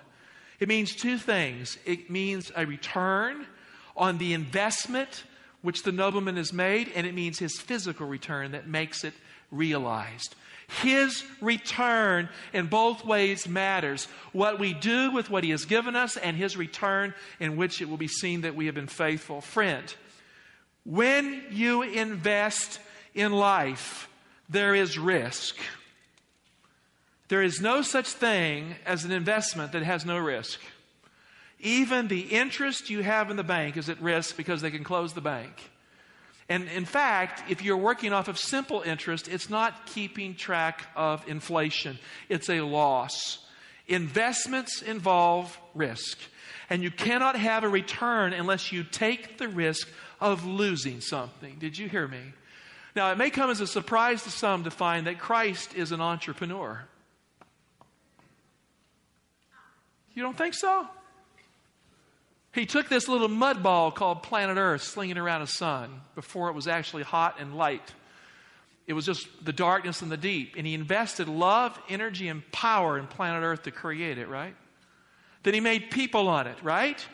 It 0.61 0.69
means 0.69 0.95
two 0.95 1.19
things 1.19 1.79
it 1.85 2.11
means 2.11 2.53
a 2.55 2.67
return 2.67 3.47
on 3.97 4.19
the 4.19 4.35
investment 4.35 5.25
which 5.63 5.83
the 5.83 5.93
nobleman 5.93 6.37
has 6.37 6.53
made, 6.53 6.91
and 6.95 7.07
it 7.07 7.15
means 7.15 7.39
his 7.39 7.59
physical 7.59 8.07
return 8.07 8.53
that 8.53 8.69
makes 8.69 9.05
it 9.05 9.15
realized. 9.51 10.35
His 10.83 11.25
return 11.41 12.29
in 12.53 12.67
both 12.67 13.05
ways 13.05 13.49
matters. 13.49 14.07
What 14.33 14.59
we 14.59 14.75
do 14.75 15.11
with 15.11 15.31
what 15.31 15.43
He 15.43 15.51
has 15.51 15.65
given 15.65 15.97
us, 15.97 16.19
and 16.19 16.37
His 16.37 16.59
return 16.59 17.15
in 17.41 17.57
which 17.57 17.81
it 17.81 17.89
will 17.89 17.97
be 17.97 18.09
seen 18.09 18.43
that 18.43 18.55
we 18.55 18.67
have 18.67 18.75
been 18.75 18.87
faithful. 18.87 19.41
Friend, 19.41 19.93
when 20.85 21.43
you 21.51 21.83
invest 21.83 22.81
in 23.15 23.33
life, 23.33 24.09
there 24.51 24.75
is 24.75 24.99
risk. 24.99 25.57
There 27.29 27.43
is 27.43 27.61
no 27.61 27.81
such 27.81 28.09
thing 28.09 28.75
as 28.85 29.05
an 29.05 29.11
investment 29.11 29.73
that 29.73 29.83
has 29.83 30.05
no 30.05 30.19
risk. 30.19 30.61
Even 31.61 32.09
the 32.09 32.21
interest 32.21 32.89
you 32.89 33.03
have 33.03 33.31
in 33.31 33.37
the 33.37 33.45
bank 33.45 33.77
is 33.77 33.89
at 33.89 34.01
risk 34.01 34.37
because 34.37 34.63
they 34.63 34.71
can 34.71 34.85
close 34.85 35.13
the 35.13 35.21
bank. 35.21 35.71
And 36.49 36.69
in 36.69 36.85
fact, 36.85 37.51
if 37.51 37.63
you're 37.63 37.77
working 37.77 38.13
off 38.13 38.29
of 38.29 38.39
simple 38.39 38.81
interest, 38.83 39.29
it's 39.29 39.51
not 39.51 39.87
keeping 39.87 40.35
track 40.35 40.87
of 40.97 41.27
inflation, 41.29 41.99
it's 42.29 42.49
a 42.49 42.61
loss. 42.61 43.39
Investments 43.87 44.83
involve 44.83 45.59
risk. 45.75 46.19
And 46.71 46.83
you 46.83 46.91
cannot 46.91 47.37
have 47.37 47.65
a 47.65 47.69
return 47.69 48.35
unless 48.35 48.73
you 48.73 48.85
take 48.85 49.39
the 49.39 49.49
risk 49.49 49.89
of 50.21 50.45
losing 50.45 51.01
something. 51.01 51.57
Did 51.59 51.79
you 51.79 51.89
hear 51.89 52.07
me? 52.07 52.21
Now, 52.95 53.11
it 53.11 53.17
may 53.17 53.31
come 53.31 53.49
as 53.49 53.61
a 53.61 53.67
surprise 53.67 54.25
to 54.25 54.31
some 54.31 54.65
to 54.65 54.71
find 54.71 55.07
that 55.07 55.19
Christ 55.19 55.75
is 55.75 55.93
an 55.93 56.03
entrepreneur. 56.03 56.85
You 60.15 60.23
don't 60.23 60.37
think 60.37 60.53
so? 60.53 60.87
He 62.59 62.67
took 62.67 62.89
this 62.89 63.09
little 63.09 63.29
mud 63.29 63.63
ball 63.63 63.91
called 63.91 64.23
planet 64.23 64.57
Earth, 64.59 64.83
slinging 64.83 65.19
around 65.19 65.43
a 65.43 65.47
sun 65.47 66.01
before 66.15 66.49
it 66.49 66.55
was 66.55 66.67
actually 66.67 67.05
hot 67.05 67.37
and 67.39 67.57
light. 67.57 67.95
It 68.87 68.95
was 68.95 69.07
just 69.07 69.27
the 69.45 69.53
darkness 69.53 70.03
and 70.03 70.11
the 70.11 70.17
deep. 70.17 70.55
And 70.57 70.67
he 70.67 70.75
invested 70.75 71.29
love, 71.29 71.79
energy, 71.89 72.29
and 72.29 72.51
power 72.51 72.99
in 72.99 73.07
planet 73.07 73.43
Earth 73.43 73.65
to 73.65 73.71
create 73.71 74.19
it, 74.19 74.29
right? 74.29 74.57
Then 75.43 75.55
he 75.55 75.61
made 75.61 75.91
people 75.91 76.29
on 76.29 76.47
it, 76.47 76.57
right? 76.63 77.07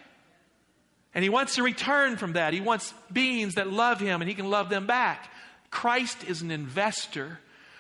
And 1.14 1.22
he 1.22 1.28
wants 1.28 1.56
to 1.56 1.62
return 1.62 2.16
from 2.16 2.32
that. 2.32 2.52
He 2.52 2.60
wants 2.60 2.94
beings 3.12 3.54
that 3.54 3.70
love 3.70 4.00
him 4.00 4.22
and 4.22 4.28
he 4.28 4.34
can 4.34 4.50
love 4.50 4.68
them 4.68 4.86
back. 4.86 5.30
Christ 5.70 6.24
is 6.24 6.42
an 6.42 6.50
investor. 6.50 7.38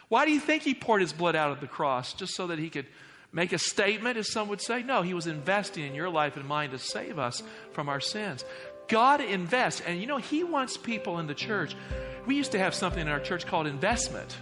Why 0.08 0.24
do 0.24 0.32
you 0.32 0.40
think 0.40 0.62
he 0.62 0.74
poured 0.74 1.00
his 1.00 1.12
blood 1.12 1.34
out 1.34 1.50
of 1.50 1.60
the 1.60 1.66
cross? 1.66 2.12
Just 2.12 2.34
so 2.34 2.48
that 2.48 2.58
he 2.58 2.70
could 2.70 2.86
make 3.34 3.52
a 3.52 3.58
statement, 3.58 4.16
as 4.16 4.32
some 4.32 4.48
would 4.48 4.62
say. 4.62 4.82
No, 4.82 5.02
He 5.02 5.12
was 5.12 5.26
investing 5.26 5.84
in 5.84 5.94
your 5.94 6.08
life 6.08 6.36
and 6.36 6.46
mine 6.46 6.70
to 6.70 6.78
save 6.78 7.18
us 7.18 7.42
from 7.72 7.90
our 7.90 8.00
sins. 8.00 8.44
God 8.88 9.20
invests, 9.20 9.82
and 9.86 10.00
you 10.00 10.06
know, 10.06 10.16
He 10.16 10.44
wants 10.44 10.78
people 10.78 11.18
in 11.18 11.26
the 11.26 11.34
church. 11.34 11.76
We 12.24 12.36
used 12.36 12.52
to 12.52 12.58
have 12.58 12.74
something 12.74 13.00
in 13.00 13.08
our 13.08 13.20
church 13.20 13.46
called 13.46 13.66
investment. 13.66 14.38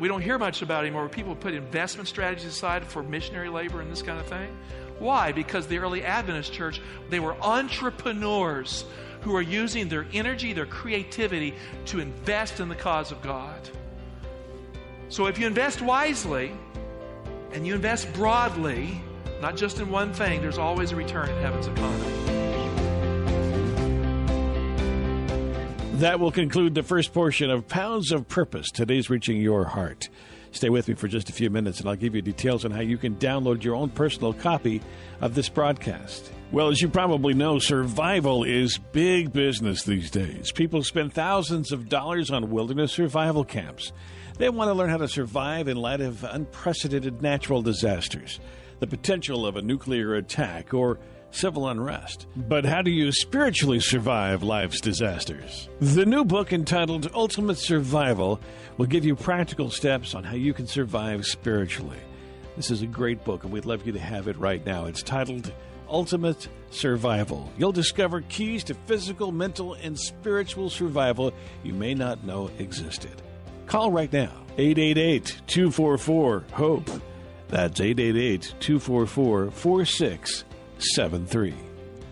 We 0.00 0.08
don't 0.08 0.22
hear 0.22 0.38
much 0.38 0.62
about 0.62 0.84
anymore. 0.84 1.08
People 1.08 1.36
put 1.36 1.52
investment 1.52 2.08
strategies 2.08 2.46
aside 2.46 2.84
for 2.84 3.02
missionary 3.02 3.50
labor 3.50 3.82
and 3.82 3.92
this 3.92 4.02
kind 4.02 4.18
of 4.18 4.26
thing. 4.26 4.56
Why? 4.98 5.32
Because 5.32 5.66
the 5.66 5.78
early 5.78 6.02
Adventist 6.02 6.52
church, 6.52 6.80
they 7.10 7.20
were 7.20 7.34
entrepreneurs 7.42 8.86
who 9.20 9.36
are 9.36 9.42
using 9.42 9.88
their 9.88 10.06
energy, 10.12 10.54
their 10.54 10.66
creativity 10.66 11.54
to 11.86 12.00
invest 12.00 12.60
in 12.60 12.68
the 12.70 12.74
cause 12.74 13.12
of 13.12 13.20
God. 13.20 13.68
So 15.10 15.26
if 15.26 15.38
you 15.38 15.46
invest 15.46 15.82
wisely, 15.82 16.52
and 17.52 17.66
you 17.66 17.74
invest 17.74 18.12
broadly, 18.12 19.00
not 19.40 19.56
just 19.56 19.80
in 19.80 19.90
one 19.90 20.12
thing, 20.12 20.40
there's 20.40 20.58
always 20.58 20.92
a 20.92 20.96
return 20.96 21.28
in 21.28 21.42
heaven's 21.42 21.66
economy. 21.66 22.30
That 25.94 26.18
will 26.18 26.32
conclude 26.32 26.74
the 26.74 26.82
first 26.82 27.12
portion 27.12 27.50
of 27.50 27.68
Pounds 27.68 28.10
of 28.10 28.26
Purpose. 28.26 28.70
Today's 28.70 29.10
Reaching 29.10 29.38
Your 29.38 29.64
Heart. 29.64 30.08
Stay 30.52 30.70
with 30.70 30.88
me 30.88 30.94
for 30.94 31.08
just 31.08 31.28
a 31.28 31.32
few 31.32 31.50
minutes 31.50 31.78
and 31.80 31.88
I'll 31.88 31.96
give 31.96 32.14
you 32.14 32.22
details 32.22 32.64
on 32.64 32.70
how 32.70 32.80
you 32.80 32.96
can 32.96 33.16
download 33.16 33.62
your 33.62 33.76
own 33.76 33.90
personal 33.90 34.32
copy 34.32 34.80
of 35.20 35.34
this 35.34 35.48
broadcast. 35.48 36.32
Well, 36.52 36.68
as 36.68 36.80
you 36.80 36.88
probably 36.88 37.34
know, 37.34 37.58
survival 37.58 38.42
is 38.42 38.78
big 38.92 39.32
business 39.32 39.84
these 39.84 40.10
days. 40.10 40.50
People 40.50 40.82
spend 40.82 41.12
thousands 41.12 41.70
of 41.70 41.88
dollars 41.88 42.30
on 42.30 42.50
wilderness 42.50 42.92
survival 42.92 43.44
camps. 43.44 43.92
They 44.40 44.48
want 44.48 44.68
to 44.70 44.72
learn 44.72 44.88
how 44.88 44.96
to 44.96 45.06
survive 45.06 45.68
in 45.68 45.76
light 45.76 46.00
of 46.00 46.24
unprecedented 46.24 47.20
natural 47.20 47.60
disasters, 47.60 48.40
the 48.78 48.86
potential 48.86 49.44
of 49.44 49.56
a 49.56 49.60
nuclear 49.60 50.14
attack, 50.14 50.72
or 50.72 50.98
civil 51.30 51.68
unrest. 51.68 52.26
But 52.34 52.64
how 52.64 52.80
do 52.80 52.90
you 52.90 53.12
spiritually 53.12 53.80
survive 53.80 54.42
life's 54.42 54.80
disasters? 54.80 55.68
The 55.80 56.06
new 56.06 56.24
book 56.24 56.54
entitled 56.54 57.10
Ultimate 57.12 57.58
Survival 57.58 58.40
will 58.78 58.86
give 58.86 59.04
you 59.04 59.14
practical 59.14 59.70
steps 59.70 60.14
on 60.14 60.24
how 60.24 60.36
you 60.36 60.54
can 60.54 60.66
survive 60.66 61.26
spiritually. 61.26 61.98
This 62.56 62.70
is 62.70 62.80
a 62.80 62.86
great 62.86 63.22
book, 63.24 63.44
and 63.44 63.52
we'd 63.52 63.66
love 63.66 63.86
you 63.86 63.92
to 63.92 64.00
have 64.00 64.26
it 64.26 64.38
right 64.38 64.64
now. 64.64 64.86
It's 64.86 65.02
titled 65.02 65.52
Ultimate 65.86 66.48
Survival. 66.70 67.52
You'll 67.58 67.72
discover 67.72 68.22
keys 68.22 68.64
to 68.64 68.74
physical, 68.74 69.32
mental, 69.32 69.74
and 69.74 70.00
spiritual 70.00 70.70
survival 70.70 71.34
you 71.62 71.74
may 71.74 71.92
not 71.92 72.24
know 72.24 72.50
existed. 72.58 73.20
Call 73.70 73.90
right 73.92 74.12
now 74.12 74.32
888 74.58 75.42
244 75.46 76.44
HOPE. 76.54 76.90
That's 77.46 77.80
888 77.80 78.54
244 78.58 79.52
4673. 79.52 81.54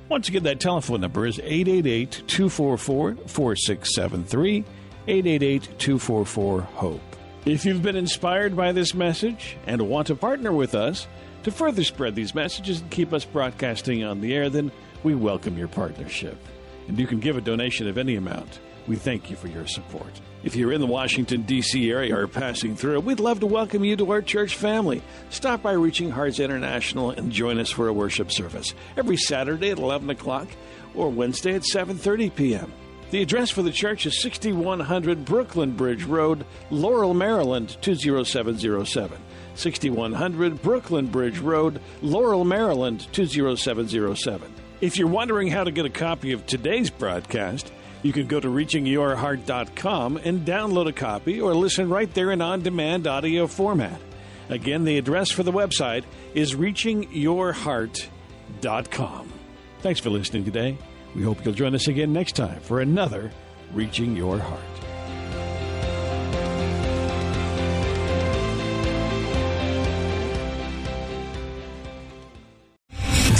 Once 0.09 0.29
again, 0.29 0.45
that 0.45 0.61
telephone 0.61 1.01
number 1.01 1.27
is 1.27 1.41
888 1.41 2.23
244 2.29 3.17
4673. 3.27 4.65
888 5.09 5.63
244 5.81 6.61
HOPE. 6.61 7.01
If 7.45 7.65
you've 7.65 7.83
been 7.83 7.97
inspired 7.97 8.57
by 8.57 8.71
this 8.71 8.95
message 8.95 9.57
and 9.67 9.83
want 9.83 10.07
to 10.07 10.15
partner 10.15 10.53
with 10.53 10.77
us 10.77 11.09
to 11.43 11.51
further 11.51 11.83
spread 11.83 12.15
these 12.15 12.37
messages 12.37 12.83
and 12.83 12.91
keep 12.93 13.13
us 13.13 13.25
broadcasting 13.25 14.05
on 14.05 14.21
the 14.21 14.33
air, 14.33 14.49
then 14.49 14.71
we 15.03 15.17
welcome 15.17 15.59
your 15.59 15.67
partnership. 15.67 16.39
And 16.87 16.97
you 16.97 17.09
can 17.09 17.19
give 17.19 17.37
a 17.37 17.41
donation 17.41 17.89
of 17.89 17.99
any 17.99 18.15
amount. 18.15 18.61
We 18.89 18.97
thank 18.97 19.29
you 19.29 19.37
for 19.37 19.49
your 19.49 19.67
support. 19.67 20.21
If 20.43 20.57
you're 20.57 20.73
in 20.73 20.81
the 20.81 20.87
Washington, 20.87 21.43
D.C. 21.43 21.91
area 21.91 22.17
or 22.17 22.27
passing 22.27 22.75
through, 22.75 23.01
we'd 23.01 23.21
love 23.21 23.41
to 23.41 23.47
welcome 23.47 23.85
you 23.85 23.97
to 23.97 24.11
our 24.13 24.23
church 24.23 24.57
family. 24.57 25.03
Stop 25.29 25.63
by 25.63 25.73
Reaching 25.73 26.11
Hearts 26.11 26.41
International 26.41 27.11
and 27.11 27.31
join 27.31 27.59
us 27.59 27.71
for 27.71 27.89
a 27.89 27.93
worship 27.93 28.33
service 28.33 28.73
every 28.97 29.19
Saturday 29.19 29.71
at 29.71 29.79
11 29.79 30.09
o'clock 30.09 30.49
or 30.95 31.11
Wednesday 31.11 31.55
at 31.55 31.63
7.30 31.63 32.35
p.m. 32.35 32.73
The 33.11 33.21
address 33.21 33.51
for 33.51 33.63
the 33.63 33.71
church 33.71 34.07
is 34.07 34.23
6100 34.23 35.23
Brooklyn 35.23 35.73
Bridge 35.73 36.05
Road, 36.05 36.47
Laurel, 36.71 37.13
Maryland 37.13 37.77
20707. 37.83 39.19
6100 39.55 40.63
Brooklyn 40.63 41.09
Bridge 41.09 41.41
Road, 41.41 41.81
Laurel, 42.01 42.45
Maryland 42.45 43.07
20707. 43.13 44.55
If 44.81 44.97
you're 44.97 45.09
wondering 45.09 45.49
how 45.49 45.65
to 45.65 45.73
get 45.73 45.85
a 45.85 45.91
copy 45.91 46.33
of 46.33 46.47
today's 46.47 46.89
broadcast, 46.89 47.73
you 48.09 48.13
can 48.15 48.27
go 48.27 48.41
to 48.41 48.49
reachingyourheart.com 48.49 50.17
and 50.17 50.47
download 50.47 50.89
a 50.89 50.95
copy 50.95 51.43
or 51.43 51.55
listen 51.55 51.91
right 51.91 52.15
there 52.15 52.33
in 52.33 52.41
on 52.41 52.63
demand 52.63 53.07
audio 53.07 53.47
format. 53.47 54.01
Again, 54.49 54.85
the 54.85 54.97
address 54.97 55.31
for 55.31 55.43
the 55.43 55.53
website 55.53 56.05
is 56.35 56.55
reachingyourheart.com. 56.55 59.33
Thanks 59.81 60.01
for 60.01 60.09
listening 60.09 60.47
today. 60.47 60.79
We 61.15 61.23
hope 61.23 61.45
you'll 61.45 61.53
join 61.53 61.75
us 61.75 61.87
again 61.87 62.15
next 62.15 62.35
time 62.35 62.61
for 62.61 62.81
another 62.81 63.31
Reaching 63.75 64.17
Your 64.17 64.39
Heart. 64.39 64.68